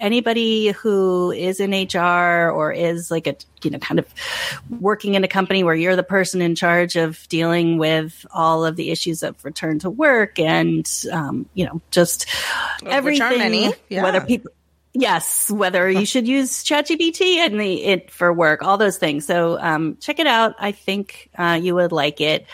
anybody 0.00 0.72
who 0.72 1.30
is 1.30 1.60
in 1.60 1.70
HR 1.70 2.50
or 2.50 2.72
is 2.72 3.10
like 3.10 3.26
a, 3.26 3.36
you 3.62 3.70
know, 3.70 3.78
kind 3.78 3.98
of 3.98 4.06
working 4.80 5.14
in 5.14 5.24
a 5.24 5.28
company 5.28 5.64
where 5.64 5.74
you're 5.74 5.96
the 5.96 6.02
person 6.02 6.40
in 6.40 6.54
charge 6.54 6.96
of 6.96 7.26
dealing 7.28 7.78
with 7.78 8.26
all 8.32 8.64
of 8.64 8.76
the 8.76 8.90
issues 8.90 9.22
of 9.22 9.42
return 9.44 9.78
to 9.80 9.90
work 9.90 10.38
and, 10.38 10.90
um, 11.12 11.48
you 11.54 11.66
know, 11.66 11.80
just 11.90 12.26
everything, 12.84 13.72
yeah. 13.88 14.02
whether 14.02 14.20
people, 14.20 14.50
Yes, 14.98 15.50
whether 15.50 15.90
you 15.90 16.06
should 16.06 16.26
use 16.26 16.64
ChatGPT 16.64 17.36
and 17.36 17.60
the 17.60 17.84
it 17.84 18.10
for 18.10 18.32
work, 18.32 18.62
all 18.62 18.78
those 18.78 18.96
things. 18.96 19.26
So 19.26 19.60
um, 19.60 19.98
check 20.00 20.18
it 20.18 20.26
out. 20.26 20.54
I 20.58 20.72
think 20.72 21.28
uh, 21.36 21.60
you 21.62 21.74
would 21.74 21.92
like 21.92 22.22
it. 22.22 22.46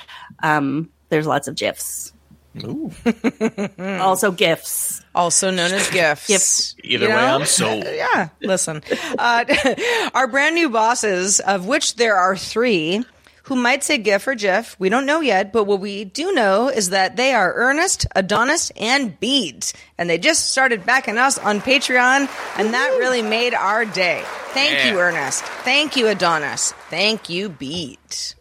Um, 0.43 0.91
there's 1.09 1.27
lots 1.27 1.47
of 1.47 1.55
gifs. 1.55 2.13
also 3.79 4.31
gifts. 4.31 5.03
Also 5.15 5.51
known 5.51 5.73
as 5.73 5.91
gifts. 5.91 6.27
gifts. 6.27 6.75
Either 6.83 7.07
you 7.07 7.11
know? 7.11 7.17
way, 7.17 7.23
I'm 7.23 7.47
sold. 7.47 7.85
yeah, 7.93 8.29
listen. 8.41 8.83
Uh, 9.19 9.45
our 10.15 10.27
brand 10.27 10.55
new 10.55 10.69
bosses, 10.69 11.41
of 11.41 11.67
which 11.67 11.97
there 11.97 12.17
are 12.17 12.37
three, 12.37 13.05
who 13.45 13.57
might 13.57 13.83
say 13.83 13.99
GIF 13.99 14.27
or 14.27 14.35
GIF. 14.35 14.77
We 14.79 14.89
don't 14.89 15.07
know 15.07 15.21
yet, 15.21 15.53
but 15.53 15.65
what 15.65 15.81
we 15.81 16.05
do 16.05 16.33
know 16.33 16.69
is 16.69 16.91
that 16.91 17.17
they 17.17 17.33
are 17.33 17.53
Ernest, 17.55 18.07
Adonis, 18.15 18.71
and 18.77 19.19
Beads. 19.19 19.75
And 19.99 20.09
they 20.09 20.19
just 20.19 20.51
started 20.51 20.87
backing 20.87 21.19
us 21.19 21.39
on 21.39 21.61
Patreon, 21.61 22.29
and 22.59 22.75
that 22.75 22.97
really 22.99 23.23
made 23.23 23.55
our 23.55 23.85
day. 23.85 24.23
Thank 24.53 24.85
yeah. 24.85 24.93
you, 24.93 25.01
Ernest. 25.01 25.43
Thank 25.65 25.97
you, 25.97 26.09
Adonis. 26.09 26.73
Thank 26.91 27.29
you, 27.29 27.49
Beads 27.49 28.37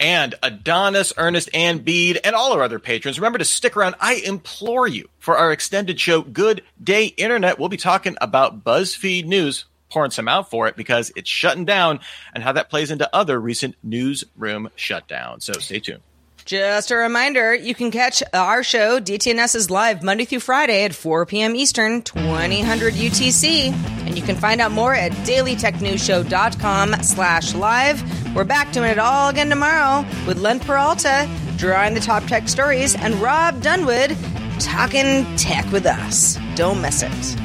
and 0.00 0.34
Adonis, 0.42 1.12
Ernest, 1.16 1.50
and 1.54 1.84
Bede, 1.84 2.20
and 2.24 2.34
all 2.34 2.52
our 2.52 2.62
other 2.62 2.78
patrons. 2.78 3.18
Remember 3.18 3.38
to 3.38 3.44
stick 3.44 3.76
around. 3.76 3.94
I 4.00 4.14
implore 4.14 4.86
you 4.86 5.08
for 5.18 5.36
our 5.36 5.52
extended 5.52 5.98
show, 6.00 6.22
Good 6.22 6.62
Day 6.82 7.06
Internet. 7.06 7.58
We'll 7.58 7.68
be 7.68 7.76
talking 7.76 8.16
about 8.20 8.64
BuzzFeed 8.64 9.26
News, 9.26 9.64
pouring 9.90 10.10
some 10.10 10.28
out 10.28 10.50
for 10.50 10.68
it 10.68 10.76
because 10.76 11.12
it's 11.16 11.30
shutting 11.30 11.64
down 11.64 12.00
and 12.34 12.42
how 12.42 12.52
that 12.52 12.70
plays 12.70 12.90
into 12.90 13.08
other 13.14 13.40
recent 13.40 13.76
newsroom 13.82 14.70
shutdowns. 14.76 15.42
So 15.42 15.52
stay 15.54 15.80
tuned. 15.80 16.02
Just 16.44 16.90
a 16.90 16.96
reminder, 16.96 17.54
you 17.54 17.74
can 17.74 17.90
catch 17.90 18.22
our 18.32 18.64
show, 18.64 18.98
DTNS 18.98 19.54
is 19.54 19.70
live 19.70 20.02
Monday 20.02 20.24
through 20.24 20.40
Friday 20.40 20.84
at 20.84 20.94
4 20.94 21.24
p.m. 21.26 21.54
Eastern, 21.54 22.02
2000 22.02 22.50
UTC. 22.92 23.72
And 24.06 24.16
you 24.16 24.22
can 24.22 24.36
find 24.36 24.60
out 24.60 24.72
more 24.72 24.92
at 24.94 25.12
dailytechnewsshow.com 25.12 27.02
slash 27.02 27.54
live. 27.54 28.34
We're 28.34 28.44
back 28.44 28.72
doing 28.72 28.90
it 28.90 28.98
all 28.98 29.28
again 29.28 29.48
tomorrow 29.48 30.04
with 30.26 30.38
Len 30.38 30.58
Peralta 30.58 31.28
drawing 31.56 31.94
the 31.94 32.00
top 32.00 32.24
tech 32.24 32.48
stories 32.48 32.96
and 32.96 33.14
Rob 33.16 33.62
Dunwood 33.62 34.16
talking 34.58 35.24
tech 35.36 35.70
with 35.70 35.86
us. 35.86 36.36
Don't 36.56 36.82
miss 36.82 37.04
it. 37.04 37.36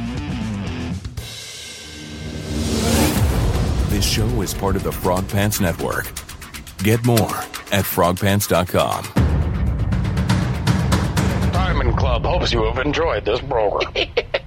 This 3.91 4.05
show 4.05 4.41
is 4.41 4.55
part 4.55 4.75
of 4.75 4.81
the 4.83 4.91
Frog 4.91 5.27
Pants 5.29 5.59
Network. 5.59 6.26
Get 6.83 7.05
more 7.05 7.35
at 7.71 7.83
frogpants.com. 7.85 9.05
Diamond 11.51 11.97
Club 11.97 12.23
hopes 12.23 12.53
you 12.53 12.63
have 12.63 12.77
enjoyed 12.85 13.25
this 13.25 13.41
program. 13.41 13.91